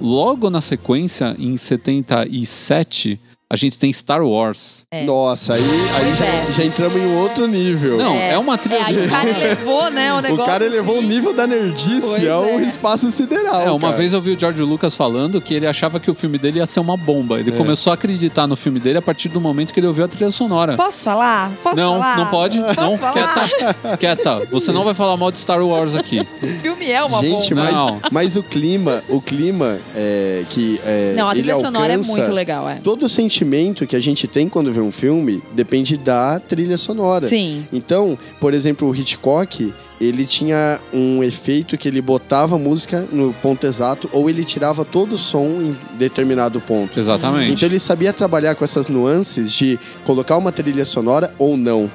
[0.00, 3.18] Logo na sequência, em 77,
[3.52, 4.86] a gente tem Star Wars.
[4.90, 5.04] É.
[5.04, 5.62] Nossa, aí,
[5.94, 6.46] aí já, é.
[6.52, 7.98] já entramos em um outro nível.
[7.98, 9.44] Não, é, uma É, trilha aí o cara sonora.
[9.44, 10.44] elevou, né, o o negócio.
[10.46, 11.08] cara elevou o assim.
[11.08, 12.62] nível da nerdice ao é.
[12.62, 13.60] espaço sideral.
[13.60, 13.96] É, uma cara.
[13.96, 16.66] vez eu vi o George Lucas falando que ele achava que o filme dele ia
[16.66, 17.38] ser uma bomba.
[17.38, 20.08] Ele começou a acreditar no filme dele a partir do momento que ele ouviu a
[20.08, 20.74] trilha sonora.
[20.74, 21.52] Posso falar?
[21.62, 22.16] Posso não, falar?
[22.16, 22.58] não pode.
[22.58, 23.12] Posso não, falar?
[23.12, 23.96] quieta.
[24.00, 24.38] Quieta.
[24.50, 26.26] Você não vai falar mal de Star Wars aqui.
[26.42, 27.64] O filme é uma Gente, bomba.
[27.66, 28.00] mas, Não.
[28.10, 32.32] mas o clima, o clima é, que é, Não, a ele trilha sonora é muito
[32.32, 32.76] legal, é.
[32.76, 33.41] Todo o sentimento
[33.86, 37.26] que a gente tem quando vê um filme depende da trilha sonora.
[37.26, 37.66] Sim.
[37.72, 43.32] Então, por exemplo, o Hitchcock, ele tinha um efeito que ele botava a música no
[43.34, 46.98] ponto exato ou ele tirava todo o som em determinado ponto.
[46.98, 47.52] Exatamente.
[47.52, 51.90] Então ele sabia trabalhar com essas nuances de colocar uma trilha sonora ou não.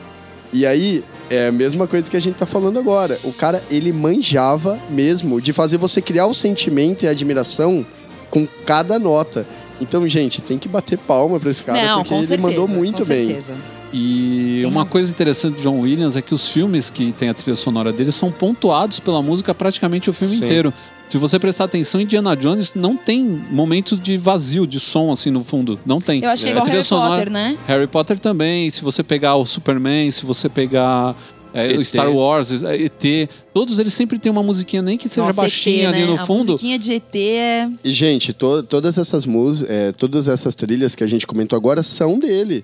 [0.53, 3.19] E aí, é a mesma coisa que a gente tá falando agora.
[3.23, 7.85] O cara, ele manjava mesmo de fazer você criar o sentimento e a admiração
[8.29, 9.45] com cada nota.
[9.79, 12.47] Então, gente, tem que bater palma pra esse cara, não, porque com ele certeza.
[12.49, 13.25] mandou muito com bem.
[13.25, 13.53] Certeza.
[13.93, 14.91] E Tem uma razão.
[14.91, 18.11] coisa interessante do John Williams é que os filmes que tem a trilha sonora dele
[18.11, 20.43] são pontuados pela música praticamente o filme Sim.
[20.43, 20.73] inteiro.
[21.07, 25.41] Se você prestar atenção, Indiana Jones não tem momento de vazio, de som assim no
[25.41, 25.79] fundo.
[25.85, 26.21] Não tem.
[26.21, 27.57] Eu acho que é igual Harry sonora- Potter, né?
[27.65, 28.69] Harry Potter também.
[28.69, 31.15] Se você pegar o Superman, se você pegar
[31.65, 31.83] é.
[31.83, 35.89] Star Wars, é, ET, todos eles sempre têm uma musiquinha, nem que seja Nossa, baixinha
[35.89, 36.05] ET, ali né?
[36.07, 36.51] no A fundo.
[36.51, 37.69] musiquinha de ET é...
[37.83, 42.17] E, gente, to- todas essas músicas, todas essas trilhas que a gente comentou agora são
[42.19, 42.63] dele.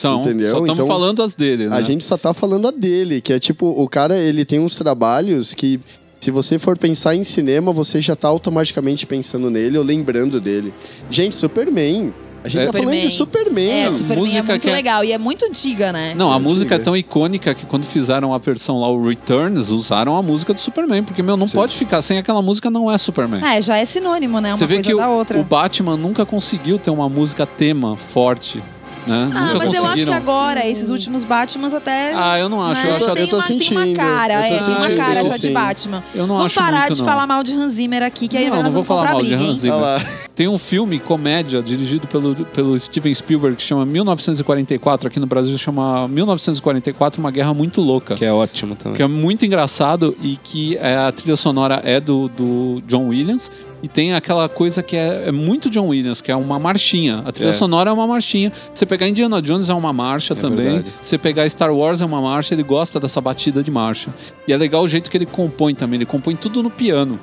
[0.00, 0.46] São, Entendeu?
[0.50, 1.76] só estamos Então, falando as dele, né?
[1.76, 4.76] A gente só tá falando a dele, que é tipo, o cara, ele tem uns
[4.76, 5.80] trabalhos que,
[6.20, 10.72] se você for pensar em cinema, você já tá automaticamente pensando nele ou lembrando dele.
[11.10, 12.14] Gente, Superman.
[12.48, 12.66] A gente É.
[12.66, 13.70] tá falando de Superman.
[13.70, 15.04] É, Superman música é muito que é- legal.
[15.04, 16.14] E é muito antiga, né?
[16.16, 16.48] Não, a Antiga.
[16.48, 20.52] música é tão icônica que quando fizeram a versão lá, o Returns, usaram a música
[20.54, 21.02] do Superman.
[21.02, 23.44] Porque, meu, não pode ficar sem aquela música, não é Superman.
[23.44, 24.50] É, já é sinônimo, né?
[24.50, 25.38] Uma Você vê coisa que o, da outra.
[25.38, 28.62] o Batman nunca conseguiu ter uma música tema forte,
[29.06, 29.30] né?
[29.34, 32.12] Ah, nunca mas eu acho que agora, esses últimos Batmans até.
[32.14, 32.82] Ah, eu não acho.
[32.82, 34.50] né, Eu acho tem, até- eu tô uma, tem uma sentindo, cara, eu tô é,
[34.50, 35.52] uma sentindo cara já de sim.
[35.52, 36.04] Batman.
[36.14, 37.06] Eu não Vamos acho parar muito, de não.
[37.06, 39.14] falar mal de Hans Zimmer aqui, que aí Não, nós não vou vamos falar comprar
[39.14, 39.34] mal de?
[39.34, 40.27] Hans Zimmer.
[40.38, 45.08] Tem um filme, comédia, dirigido pelo, pelo Steven Spielberg, que chama 1944.
[45.08, 48.14] Aqui no Brasil chama 1944, Uma Guerra Muito Louca.
[48.14, 48.94] Que é ótimo também.
[48.94, 53.50] que é muito engraçado e que é, a trilha sonora é do, do John Williams.
[53.82, 57.20] E tem aquela coisa que é, é muito John Williams, que é uma marchinha.
[57.26, 57.52] A trilha É.
[57.52, 58.52] sonora é uma marchinha.
[58.72, 60.66] Você pegar Indiana Jones é uma marcha também.
[60.66, 60.88] verdade.
[61.02, 64.14] Você pegar Star Wars é uma marcha, ele gosta dessa batida de marcha.
[64.46, 65.96] E é legal o jeito que ele compõe também.
[65.96, 67.18] Ele compõe tudo no piano.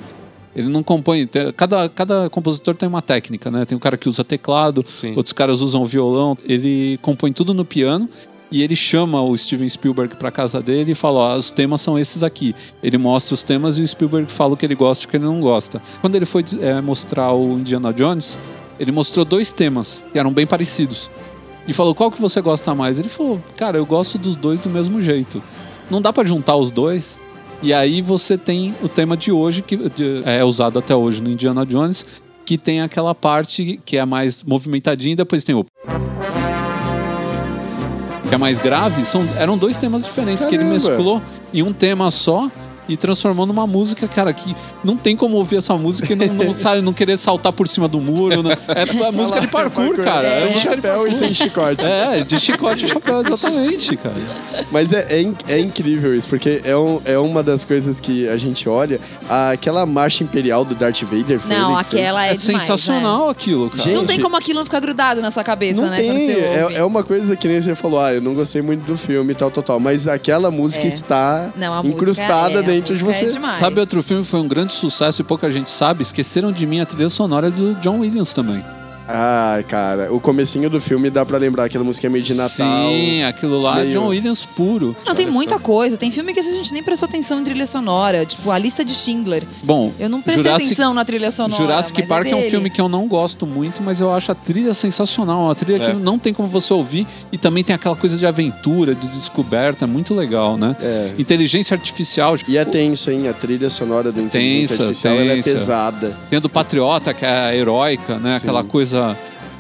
[0.56, 1.28] Ele não compõe.
[1.56, 3.66] Cada, cada compositor tem uma técnica, né?
[3.66, 5.14] Tem um cara que usa teclado, Sim.
[5.16, 6.38] outros caras usam violão.
[6.46, 8.10] Ele compõe tudo no piano.
[8.52, 11.98] E ele chama o Steven Spielberg pra casa dele e fala: Ó, os temas são
[12.00, 12.56] esses aqui.
[12.82, 15.18] Ele mostra os temas e o Spielberg fala o que ele gosta e o que
[15.18, 15.82] ele não gosta.
[16.00, 18.40] Quando ele foi é, mostrar o Indiana Jones,
[18.80, 21.10] ele mostrou dois temas que eram bem parecidos.
[21.68, 23.00] E falou: qual que você gosta mais?
[23.00, 25.42] Ele falou: cara, eu gosto dos dois do mesmo jeito.
[25.90, 27.20] Não dá pra juntar os dois.
[27.66, 29.80] E aí você tem o tema de hoje, que
[30.24, 32.06] é usado até hoje no Indiana Jones,
[32.46, 35.66] que tem aquela parte que é mais movimentadinha e depois tem o.
[38.30, 39.04] Que é mais grave.
[39.04, 40.74] São, eram dois temas diferentes que ele Caramba.
[40.76, 41.20] mesclou
[41.52, 42.52] em um tema só
[42.88, 46.54] e transformou numa música, cara, que não tem como ouvir essa música e não, não,
[46.54, 48.44] sabe, não querer saltar por cima do muro.
[48.44, 48.56] né?
[48.70, 50.28] É, a música de parkour, cara.
[50.28, 51.86] É, de chapéu e sem chicote.
[51.88, 54.16] é, de chicote e chapéu, exatamente, cara.
[54.72, 58.38] Mas é, é, é incrível isso, porque é, um- é uma das coisas que a
[58.38, 59.00] gente olha.
[59.52, 61.40] Aquela marcha imperial do Darth Vader.
[61.40, 63.84] foi Não, aquela é, É, demais, sensacional aquilo, cara.
[63.84, 65.98] Gente, Não tem como aquilo não ficar grudado na sua cabeça, Não né?
[65.98, 68.98] tem, é, é uma coisa que nem você falou, ah, eu não gostei muito do
[68.98, 69.80] filme e tal, tal, tal.
[69.80, 70.88] Mas aquela música É.
[70.88, 73.28] está Não, a música incrustada é, a é você.
[73.28, 73.56] demais.
[73.56, 76.02] Sabe outro filme que foi um grande sucesso e pouca gente sabe?
[76.02, 78.64] Esqueceram de mim a trilha sonora do John Williams também.
[79.08, 82.90] Ai, cara, o comecinho do filme dá pra lembrar aquela música meio de Natal.
[82.90, 84.96] Sim, aquilo lá é meio- John Williams puro.
[85.06, 85.96] Não, tem muita coisa.
[85.96, 88.26] Tem filme que a gente nem prestou atenção em trilha sonora.
[88.26, 89.44] Tipo, a lista de Schindler.
[89.64, 91.56] Bom, Eu não prestei Jurassic, atenção na trilha sonora.
[91.62, 92.50] Jurassic mas Park é, um dele.
[92.50, 95.42] filme que eu não gosto muito, mas eu acho a trilha sensacional.
[95.46, 95.92] Uma trilha É.
[95.92, 99.86] que não tem como você ouvir e também tem aquela coisa de aventura, de descoberta,
[99.86, 100.76] é muito legal, né?
[100.82, 101.12] É.
[101.20, 102.36] Inteligência artificial.
[102.48, 103.28] E é tenso, hein?
[103.28, 105.50] A trilha sonora do Inteligência Tensa, Artificial ela é tensa.
[105.52, 106.18] pesada.
[106.30, 108.32] Tem a do Patriota, que é a heróica, né?
[108.32, 108.36] Sim.
[108.38, 108.95] Aquela coisa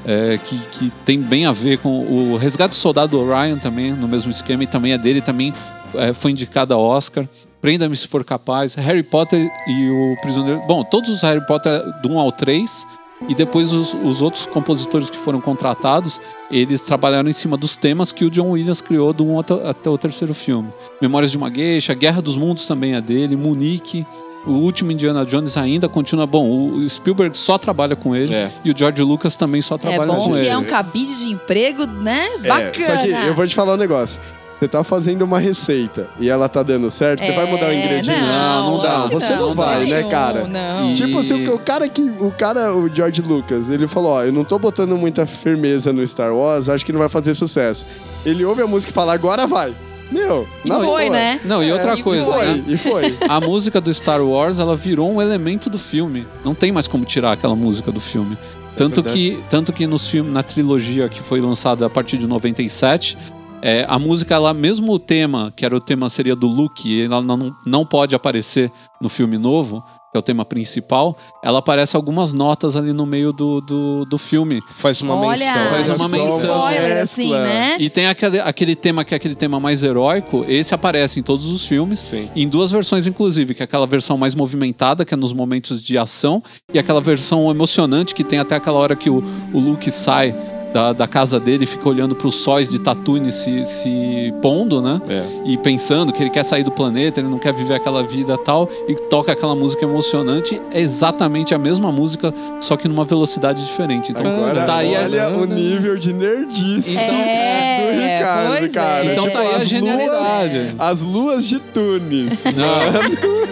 [0.05, 4.07] é, que, que tem bem a ver com o Resgate do Soldado Orion também, no
[4.07, 5.53] mesmo esquema, e também é dele, também
[5.95, 7.27] é, foi indicada a Oscar.
[7.59, 8.75] Prenda-me se for capaz.
[8.75, 10.61] Harry Potter e o Prisioneiro.
[10.67, 12.85] Bom, todos os Harry Potter do 1 ao 3.
[13.29, 16.21] E depois os, os outros compositores que foram contratados,
[16.51, 19.89] eles trabalharam em cima dos temas que o John Williams criou do 1 até, até
[19.89, 20.69] o terceiro filme.
[21.01, 24.05] Memórias de uma Geisha, Guerra dos Mundos também é dele, Munique.
[24.45, 26.47] O último Indiana Jones ainda continua bom.
[26.69, 28.51] O Spielberg só trabalha com ele É.
[28.63, 30.47] e o George Lucas também só É trabalha bom com que ele.
[30.49, 32.27] é um cabide de emprego, né?
[32.43, 32.85] É, Bacana.
[32.85, 34.21] só que eu vou te falar um negócio.
[34.57, 37.75] Você tá fazendo uma receita e ela tá dando certo, você vai mudar o É,
[37.85, 38.09] ingrediente?
[38.31, 38.91] Não, não dá.
[38.93, 40.47] lógico que Você não vai, de né, nenhum, cara?
[40.47, 40.91] Não.
[40.91, 42.01] E- Tipo assim, o cara que.
[42.21, 46.05] O cara, o George Lucas, ele falou: Ó, eu não tô botando muita firmeza no
[46.07, 47.85] Star Wars, acho que não vai fazer sucesso.
[48.25, 49.75] Ele ouve a música e fala, agora vai.
[50.11, 51.09] Meu, E na foi, boa.
[51.09, 51.39] né?
[51.45, 52.63] Não, e outra e coisa, Foi, né?
[52.67, 53.17] e foi.
[53.27, 56.25] A música do Star Wars, ela virou um elemento do filme.
[56.43, 58.37] Não tem mais como tirar aquela música do filme.
[58.77, 59.15] Tanto verdade.
[59.17, 63.17] que, tanto que nos filmes, na trilogia que foi lançada a partir de 97,
[63.65, 67.19] é, a música, ela, mesmo o tema, que era o tema seria do Luke, ela
[67.19, 72.31] não, não pode aparecer no filme novo, que é o tema principal, ela aparece algumas
[72.31, 74.59] notas ali no meio do, do, do filme.
[74.69, 75.65] Faz uma Olha, menção.
[75.65, 76.69] Faz uma menção.
[76.69, 77.77] spoiler, assim, né?
[77.79, 81.47] E tem aquele, aquele tema que é aquele tema mais heróico, esse aparece em todos
[81.47, 82.29] os filmes, Sim.
[82.35, 85.97] em duas versões inclusive, que é aquela versão mais movimentada, que é nos momentos de
[85.97, 90.35] ação, e aquela versão emocionante que tem até aquela hora que o, o Luke sai
[90.75, 94.81] da, da casa dele e fica olhando para os sóis de Tatooine se, se pondo,
[94.81, 95.01] né?
[95.07, 95.23] É.
[95.45, 98.69] E pensando que ele quer sair do planeta, ele não quer viver aquela vida tal,
[98.85, 104.11] e toca aquela música emocionante, é exatamente a mesma música, só que numa velocidade diferente.
[104.11, 108.71] Então, Agora, tá aí a- olha o nível de nerdice Então- É, do Ricardo, pois
[108.73, 109.05] cara.
[109.05, 109.11] é.
[109.13, 110.57] Então tá aí a as genialidade.
[110.57, 112.33] Luas, as luas de Tunis.
[112.53, 113.45] Não.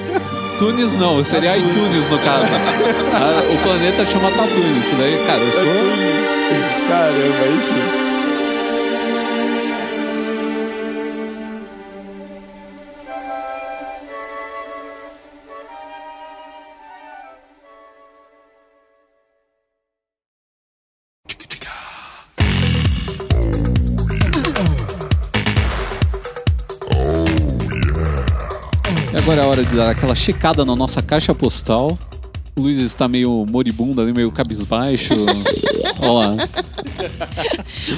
[0.57, 2.51] Tunis não, seria iTunes no caso.
[3.15, 4.79] Ah, o planeta chama Tatooine.
[4.79, 5.63] Isso daí, cara, eu sou.
[6.87, 8.03] Caramba, aí sim.
[29.23, 31.97] Agora é hora de dar aquela checada na nossa caixa postal.
[32.55, 35.13] O Luiz está meio moribundo ali, meio cabisbaixo.
[35.99, 36.35] Olha lá.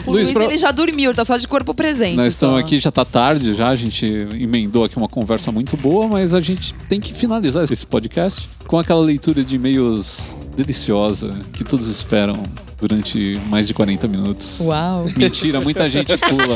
[0.07, 2.15] O Luiz, pra- ele já dormiu, tá só de corpo presente.
[2.15, 2.59] Nós estamos só.
[2.61, 4.05] aqui, já tá tarde já, a gente
[4.39, 8.79] emendou aqui uma conversa muito boa, mas a gente tem que finalizar esse podcast com
[8.79, 12.41] aquela leitura de e-mails deliciosa que todos esperam
[12.79, 14.59] durante mais de 40 minutos.
[14.61, 15.05] Uau.
[15.17, 16.55] Mentira, muita gente pula.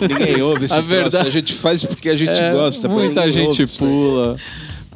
[0.00, 0.90] Ninguém ouve esse A troço.
[0.90, 2.88] verdade- A gente faz porque a gente É, gosta.
[2.88, 4.36] mas Muita ouve gente pula.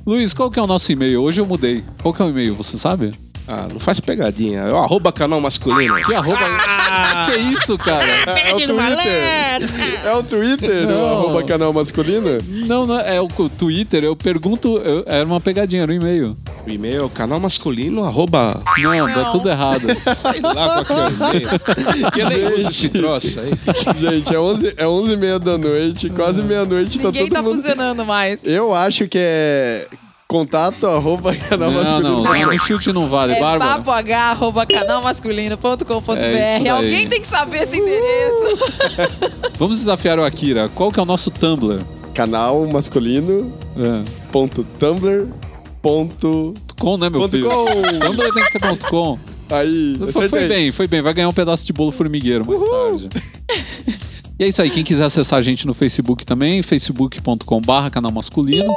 [0.07, 1.23] Luiz, qual que é o nosso e-mail?
[1.23, 1.83] Hoje eu mudei.
[2.03, 3.11] Qual que é o e-mail, você sabe?
[3.49, 4.61] Ah, não faz pegadinha.
[4.61, 5.95] É o arroba canal masculino.
[6.03, 6.39] Que arroba...
[7.27, 8.03] que isso, cara?
[8.05, 10.07] É o Twitter.
[10.07, 11.03] É o Twitter, Não.
[11.03, 12.39] o arroba canal masculino?
[12.67, 14.03] Não, não, é o Twitter.
[14.05, 14.79] Eu pergunto...
[14.79, 16.37] eu- era uma pegadinha, era um e-mail.
[16.67, 18.63] O e-mail é o canal masculino, arroba.
[18.79, 19.83] Não, tá tudo errado.
[20.17, 22.11] Sei lá qual que é o e-mail.
[22.11, 23.53] Que eu nem uso esse troço aí.
[23.99, 27.43] Gente, é 11, é 11 e meia da noite, quase meia-noite, tá Ninguém todo tá
[27.43, 27.57] mundo...
[27.57, 28.43] funcionando mais.
[28.45, 29.87] Eu acho que é
[30.27, 32.23] contato arroba canal Não, masculino.
[32.25, 33.35] não, no chute não vale.
[33.35, 33.73] É Bárbara.
[33.75, 36.13] papo h, arroba canalmasculino.com.br.
[36.25, 36.69] É daí.
[36.69, 38.59] Alguém tem que saber esse endereço.
[39.59, 40.69] Vamos desafiar o Akira.
[40.75, 41.79] Qual que é o nosso Tumblr?
[42.15, 44.03] Canal masculino É.
[44.33, 45.29] ponto tumblr
[45.85, 46.55] ponto...
[46.81, 47.49] Com, né, meu Ponto filho?
[47.49, 47.65] com.
[48.01, 49.19] Tumblr tem que ser ponto .com.
[49.51, 51.03] Aí, Foi, foi bem, foi bem.
[51.03, 53.09] Vai ganhar um pedaço de bolo formigueiro mais tarde.
[54.39, 54.71] E é isso aí.
[54.71, 58.75] Quem quiser acessar a gente no Facebook também, facebook.com.br canal masculino.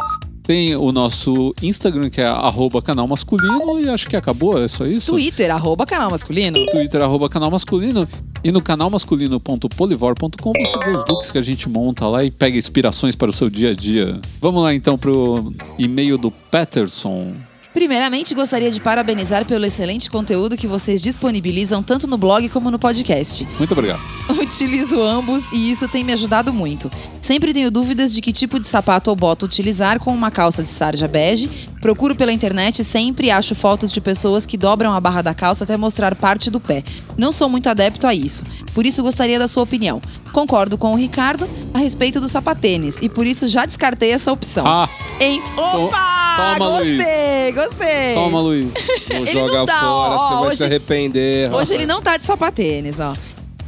[0.47, 4.85] Tem o nosso Instagram, que é arroba canal masculino, e acho que acabou, é só
[4.85, 5.11] isso?
[5.11, 6.65] Twitter, arroba canal masculino.
[6.67, 8.07] Twitter, arroba canal masculino.
[8.41, 13.13] E no canalmasculino.polivor.com você vê os looks que a gente monta lá e pega inspirações
[13.13, 14.21] para o seu dia a dia.
[14.39, 17.33] Vamos lá então pro e-mail do Peterson.
[17.73, 22.79] Primeiramente, gostaria de parabenizar pelo excelente conteúdo que vocês disponibilizam tanto no blog como no
[22.79, 23.47] podcast.
[23.59, 24.01] Muito obrigado.
[24.41, 26.89] Utilizo ambos e isso tem me ajudado muito.
[27.21, 30.69] Sempre tenho dúvidas de que tipo de sapato ou bota utilizar com uma calça de
[30.69, 31.49] sarja bege.
[31.81, 35.63] Procuro pela internet e sempre acho fotos de pessoas que dobram a barra da calça
[35.63, 36.83] até mostrar parte do pé.
[37.17, 38.43] Não sou muito adepto a isso,
[38.73, 40.01] por isso gostaria da sua opinião.
[40.33, 44.65] Concordo com o Ricardo a respeito do sapatênis e por isso já descartei essa opção.
[44.65, 44.89] Ah,
[45.19, 46.55] Em- Opa!
[46.57, 48.13] Toma, gostei, gostei.
[48.15, 48.73] toma, Luiz.
[49.09, 51.53] Vou jogar não dá, fora, ó, você vai hoje- se arrepender.
[51.53, 53.13] Hoje ele não tá de sapatênis, ó.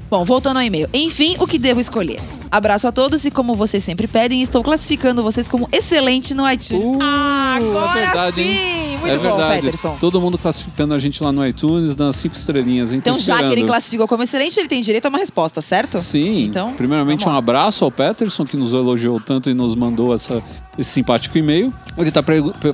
[0.09, 0.89] Bom, voltando ao e-mail.
[0.93, 2.19] Enfim, o que devo escolher?
[2.51, 6.83] Abraço a todos e como vocês sempre pedem, estou classificando vocês como excelente no iTunes.
[6.83, 8.47] Uh, ah, agora é verdade, sim!
[8.49, 8.78] hein?
[8.99, 9.61] Muito é bom, verdade.
[9.61, 9.97] Peterson.
[9.99, 12.93] Todo mundo classificando a gente lá no iTunes, dando cinco estrelinhas.
[12.93, 15.97] Então, já que ele classificou como excelente, ele tem direito a uma resposta, certo?
[15.97, 16.45] Sim.
[16.45, 20.41] Então, Primeiramente, um abraço ao Peterson, que nos elogiou tanto e nos mandou essa,
[20.77, 21.73] esse simpático e-mail.
[21.97, 22.23] Ele está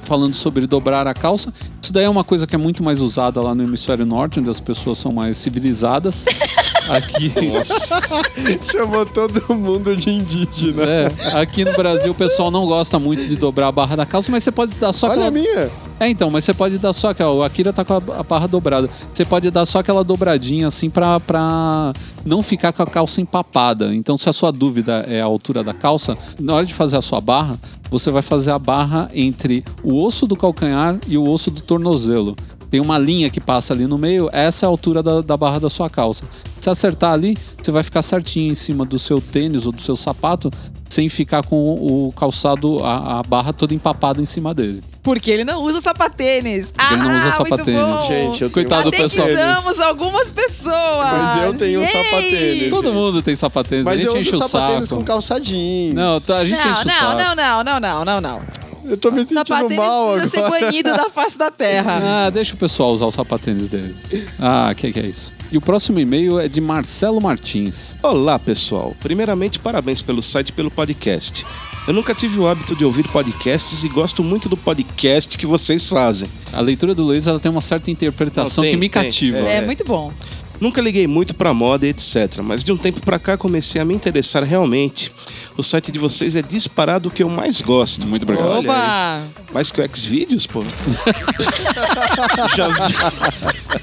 [0.01, 1.53] falando sobre dobrar a calça.
[1.81, 4.49] Isso daí é uma coisa que é muito mais usada lá no hemisfério norte, onde
[4.49, 6.25] as pessoas são mais civilizadas.
[6.89, 7.33] Aqui,
[8.71, 10.83] Chamou todo mundo de indígena.
[10.83, 14.31] é, aqui no Brasil o pessoal não gosta muito de dobrar a barra da calça,
[14.31, 15.27] mas você pode dar só Olha aquela...
[15.27, 15.71] a minha.
[15.99, 17.31] É, então, mas você pode dar só aquela.
[17.31, 18.89] O Akira tá com a, barra dobrada.
[19.13, 21.93] Você pode dar só aquela dobradinha assim pra, pra
[22.25, 23.95] não ficar com a calça empapada.
[23.95, 27.01] Então, se a sua dúvida é a altura da calça, na hora de fazer a
[27.01, 27.57] sua barra,
[27.89, 32.35] você vai fazer a barra entre o osso do calcanhar e o osso do tornozelo.
[32.69, 35.59] Tem uma linha que passa ali no meio, essa é a altura da, da barra
[35.59, 36.25] da sua calça.
[36.59, 39.95] Se acertar ali, você vai ficar certinho em cima do seu tênis ou do seu
[39.95, 40.51] sapato,
[40.89, 44.83] sem ficar com o calçado, a, a barra toda empapada em cima dele.
[45.03, 46.73] Porque ele não usa sapatênis.
[46.91, 47.81] Ele não usa ah, sapatênis.
[47.81, 48.07] Muito bom.
[48.07, 49.27] Gente, eu tenho Coitado do pessoal.
[49.27, 51.11] Catequizamos algumas pessoas.
[51.11, 51.91] Mas eu tenho um Yay!
[51.91, 52.69] sapatênis.
[52.69, 55.01] Todo mundo tem sapatênis, Mas a gente eu enche uso o sapatênis saco.
[55.01, 55.93] com calça jeans.
[55.93, 57.17] Não, tá, a gente Não, enche o não, saco.
[57.17, 58.41] não, não, não, não, não, não.
[58.87, 60.59] Eu tô me sentindo Sapatênis mal precisa agora.
[60.59, 61.99] ser banido da face da terra.
[62.25, 63.95] Ah, deixa o pessoal usar os sapatênis deles.
[64.39, 65.33] Ah, que que é isso?
[65.51, 67.95] E o próximo e-mail é de Marcelo Martins.
[68.03, 68.95] Olá, pessoal.
[68.99, 71.45] Primeiramente, parabéns pelo site e pelo podcast.
[71.87, 75.87] Eu nunca tive o hábito de ouvir podcasts e gosto muito do podcast que vocês
[75.87, 76.29] fazem.
[76.51, 79.37] A leitura do Luiz ela tem uma certa interpretação Não, tem, que me tem, cativa.
[79.39, 79.61] É, É.
[79.61, 80.11] muito bom.
[80.59, 83.85] Nunca liguei muito pra moda e etc, mas de um tempo pra cá comecei a
[83.85, 85.11] me interessar realmente.
[85.57, 88.05] O site de vocês é disparado o que eu mais gosto.
[88.07, 88.49] Muito obrigado.
[88.49, 88.65] Olha aí.
[88.65, 89.23] Opa!
[89.53, 90.63] Mais que o Xvideos, pô.
[92.55, 92.93] já, vi,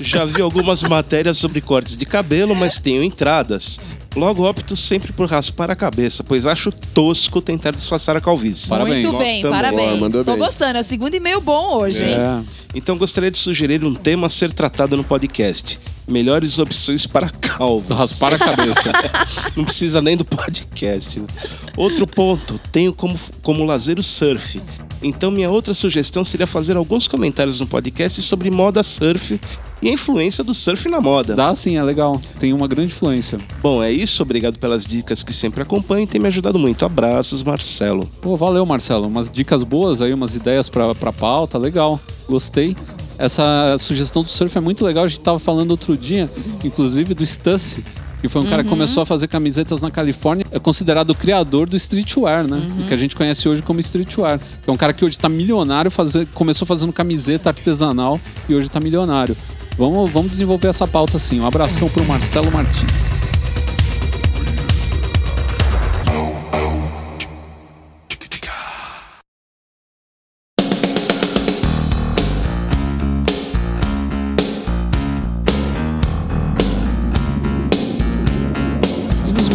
[0.01, 3.81] já vi algumas matérias sobre cortes de cabelo, mas tenho entradas.
[4.15, 8.69] Logo opto sempre por raspar a cabeça, pois acho tosco tentar disfarçar a calvície.
[8.69, 9.07] Parabéns.
[9.07, 9.89] Muito bem, parabéns.
[9.89, 10.41] Boa, mandou Tô bem.
[10.41, 10.77] gostando.
[10.77, 12.17] É o segundo e-mail bom hoje, hein?
[12.17, 12.43] É.
[12.75, 15.81] Então gostaria de sugerir um tema a ser tratado no podcast.
[16.07, 17.97] Melhores opções para calvos.
[17.97, 18.93] Raspar a cabeça.
[19.57, 21.21] Não precisa nem do podcast.
[21.21, 21.27] né?
[21.77, 24.61] Outro ponto, tenho como, como lazer o surf.
[25.03, 29.41] Então minha outra sugestão seria fazer alguns comentários no podcast sobre moda surf
[29.83, 31.35] e a influência do surf na moda.
[31.35, 32.21] Dá sim, é legal.
[32.39, 33.39] Tem uma grande influência.
[33.61, 34.23] Bom, é isso.
[34.23, 36.85] Obrigado pelas dicas que sempre acompanham e tem me ajudado muito.
[36.85, 38.09] Abraços, Marcelo.
[38.21, 39.09] Pô, valeu, Marcelo.
[39.09, 41.59] Umas dicas boas aí, umas ideias pra, pra pauta.
[41.59, 41.99] Legal.
[42.29, 42.77] Gostei.
[43.23, 45.05] Essa sugestão do surf é muito legal.
[45.05, 46.29] A gente tava falando outro dia,
[46.65, 47.85] inclusive, do Stussy.
[48.21, 50.45] Que foi um cara que começou a fazer camisetas na Califórnia.
[50.51, 52.61] É considerado o criador do streetwear, né?
[52.81, 54.41] O que a gente conhece hoje como streetwear.
[54.67, 58.81] É um cara que hoje tá milionário, fazer, começou fazendo camiseta artesanal e hoje tá
[58.81, 59.37] milionário.
[59.79, 61.39] Vamos, vamos desenvolver essa pauta assim.
[61.39, 63.32] Um abração pro Marcelo Martins.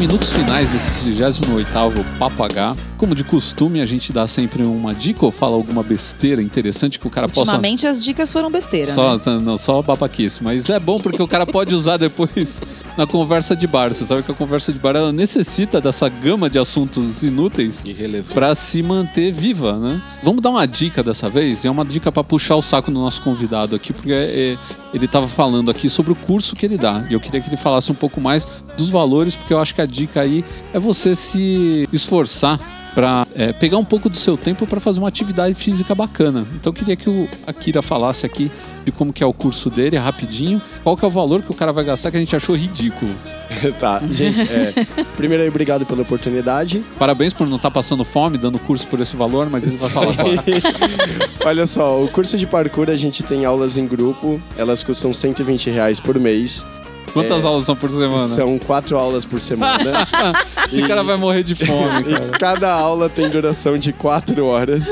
[0.08, 2.78] Minutos finais desse 38º Papo H.
[2.98, 7.06] Como de costume, a gente dá sempre uma dica ou fala alguma besteira interessante que
[7.06, 7.42] o cara possa...
[7.42, 9.40] Ultimamente as dicas foram besteira, Só, né?
[9.44, 12.60] não, só babaquice, mas é bom porque o cara pode usar depois
[12.98, 13.94] na conversa de bar.
[13.94, 17.84] Você sabe que a conversa de bar ela necessita dessa gama de assuntos inúteis
[18.34, 20.02] para se manter viva, né?
[20.24, 23.00] Vamos dar uma dica dessa vez, e é uma dica para puxar o saco do
[23.00, 24.58] nosso convidado aqui, porque é,
[24.94, 27.06] ele estava falando aqui sobre o curso que ele dá.
[27.10, 29.82] E eu queria que ele falasse um pouco mais dos valores, porque eu acho que
[29.82, 32.60] a dica aí é você se esforçar
[32.98, 33.28] para
[33.60, 36.44] pegar um pouco do seu tempo para fazer uma atividade física bacana.
[36.56, 38.52] Então eu queria que o Akira falasse aqui
[38.84, 40.60] de como que é o curso dele, rapidinho.
[40.84, 43.14] Qual que é o valor que o cara vai gastar que a gente achou ridículo.
[43.80, 44.74] tá, gente, é,
[45.16, 46.84] primeiro obrigado pela oportunidade.
[46.98, 50.14] Parabéns por não estar passando fome dando curso por esse valor, mas ele vai falar
[50.14, 50.44] agora.
[51.46, 55.70] Olha só, o curso de parkour a gente tem aulas em grupo, elas custam 120
[55.70, 56.66] reais por mês.
[57.24, 58.36] Quantas aulas são por semana?
[58.36, 60.08] São quatro aulas por semana.
[60.68, 62.30] Esse cara vai morrer de fome, e cara.
[62.40, 64.86] cada aula tem duração de quatro horas.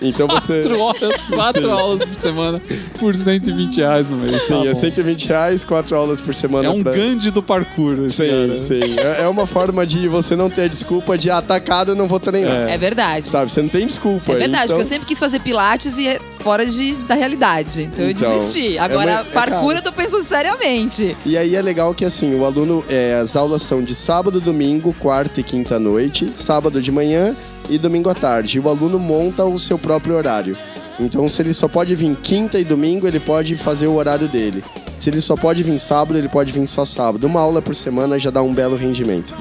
[0.00, 0.60] Então você.
[0.60, 2.60] Quatro horas, quatro aulas por semana
[2.98, 4.42] por 120 reais no mês.
[4.42, 4.80] Sim, Tá é bom.
[4.80, 6.68] 120 reais, quatro aulas por semana.
[6.68, 6.92] É um pra...
[6.92, 7.98] Gandhi do parkour.
[8.06, 8.58] esse Sim, cara.
[8.60, 8.96] sim.
[9.00, 12.68] É é uma forma de você não ter desculpa de atacado, eu não vou treinar.
[12.68, 13.26] É verdade.
[13.26, 14.32] Sabe, você não tem desculpa.
[14.32, 14.76] É verdade, então...
[14.76, 17.82] porque eu sempre quis fazer pilates e é fora de, da realidade.
[17.82, 18.76] Então, eu Então, desisti.
[18.76, 21.16] é Agora, é parkour eu tô pensando seriamente.
[21.26, 24.94] E aí é legal que assim, o aluno, é, as aulas são de sábado, domingo,
[24.94, 27.34] quarta e quinta noite, sábado de manhã
[27.68, 28.58] e domingo à tarde.
[28.58, 30.56] E o aluno monta o seu próprio horário.
[31.00, 34.62] Então, se ele só pode vir quinta e domingo, ele pode fazer o horário dele.
[35.00, 37.26] Se ele só pode vir sábado, ele pode vir só sábado.
[37.26, 39.34] Uma aula por semana já dá um belo rendimento.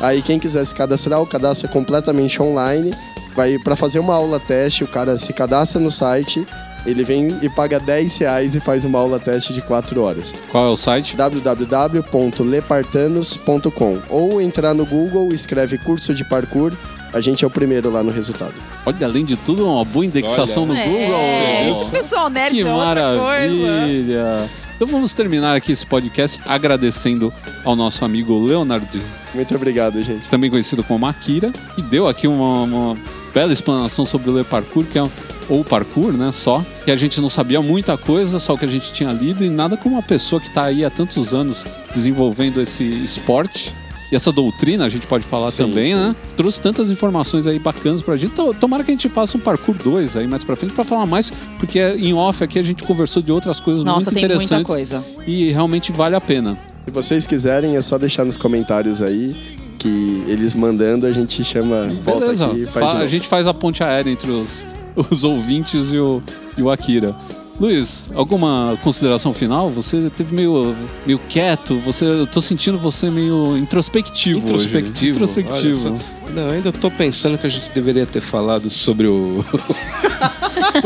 [0.00, 2.92] Aí quem quiser se cadastrar, o cadastro é completamente online.
[3.34, 6.46] Vai para fazer uma aula teste, o cara se cadastra no site,
[6.84, 10.66] ele vem e paga 10 reais e faz uma aula teste de 4 horas Qual
[10.66, 11.16] é o site?
[11.16, 16.72] www.lepartanos.com ou entrar no Google, escreve curso de parkour,
[17.12, 18.54] a gente é o primeiro lá no resultado.
[18.86, 21.72] Olha, além de tudo, uma boa indexação no é, Google.
[21.72, 23.66] isso pessoal nerd Que é outra coisa.
[23.66, 24.50] maravilha!
[24.74, 27.32] Então vamos terminar aqui esse podcast agradecendo
[27.64, 29.00] ao nosso amigo Leonardo,
[29.34, 30.26] Muito obrigado, gente.
[30.28, 32.96] também conhecido como Akira, que deu aqui uma, uma
[33.34, 35.04] bela explanação sobre o Le Parkour, que é
[35.48, 38.68] ou parkour, né, só, que a gente não sabia muita coisa, só o que a
[38.68, 42.60] gente tinha lido e nada como uma pessoa que está aí há tantos anos desenvolvendo
[42.60, 43.74] esse esporte
[44.10, 45.94] e essa doutrina, a gente pode falar Sim, também, sim.
[45.94, 46.14] né?
[46.36, 48.32] Trouxe tantas informações aí bacanas pra gente.
[48.34, 51.06] To- Tomara que a gente faça um parkour 2 aí mais pra frente pra falar
[51.06, 54.50] mais, porque em off aqui a gente conversou de outras coisas Nossa, muito tem interessantes
[54.50, 55.04] muita coisa.
[55.26, 56.56] e realmente vale a pena.
[56.84, 59.34] Se vocês quiserem, é só deixar nos comentários aí
[59.82, 63.26] que eles mandando a gente chama, volta Beleza, aqui e faz Fa- de a gente
[63.26, 64.64] faz a ponte aérea entre os,
[65.10, 66.22] os ouvintes e o,
[66.56, 67.14] e o Akira.
[67.60, 69.68] Luiz, alguma consideração final?
[69.70, 70.74] Você teve meio,
[71.06, 74.38] meio quieto, você, eu tô sentindo você meio introspectivo.
[74.38, 74.44] hoje.
[74.46, 75.10] Introspectivo.
[75.16, 75.88] Introspectivo.
[75.90, 76.30] olha só.
[76.32, 79.44] Não, ainda tô pensando que a gente deveria ter falado sobre o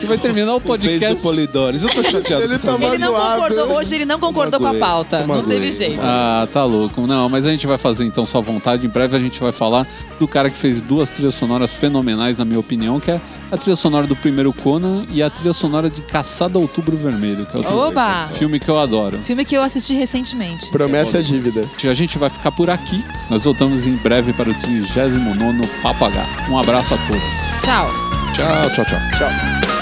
[0.00, 1.22] Você vai terminar o Beijo podcast.
[1.22, 1.82] Polidores.
[1.82, 2.44] Eu tô chateado.
[2.44, 2.74] Ele tá.
[2.80, 5.26] Ele não concordou, hoje ele não concordou com a pauta.
[5.26, 6.00] Não teve jeito.
[6.02, 7.06] Ah, tá louco.
[7.06, 8.86] Não, mas a gente vai fazer então sua vontade.
[8.86, 9.86] Em breve a gente vai falar
[10.18, 13.20] do cara que fez duas trilhas sonoras fenomenais, na minha opinião, que é
[13.52, 17.54] a trilha sonora do primeiro Conan e a trilha sonora de Caçada Outubro Vermelho, que
[17.54, 18.26] é outro Oba!
[18.28, 19.18] filme que eu adoro.
[19.18, 20.70] Filme que eu assisti recentemente.
[20.70, 21.68] Promessa é dívida.
[21.84, 23.04] A gente vai ficar por aqui.
[23.28, 26.26] Nós voltamos em breve para o 39 Papo H.
[26.48, 27.22] Um abraço a todos.
[27.60, 27.90] Tchau.
[28.34, 28.98] Tchau, tchau, tchau.
[29.18, 29.79] Tchau.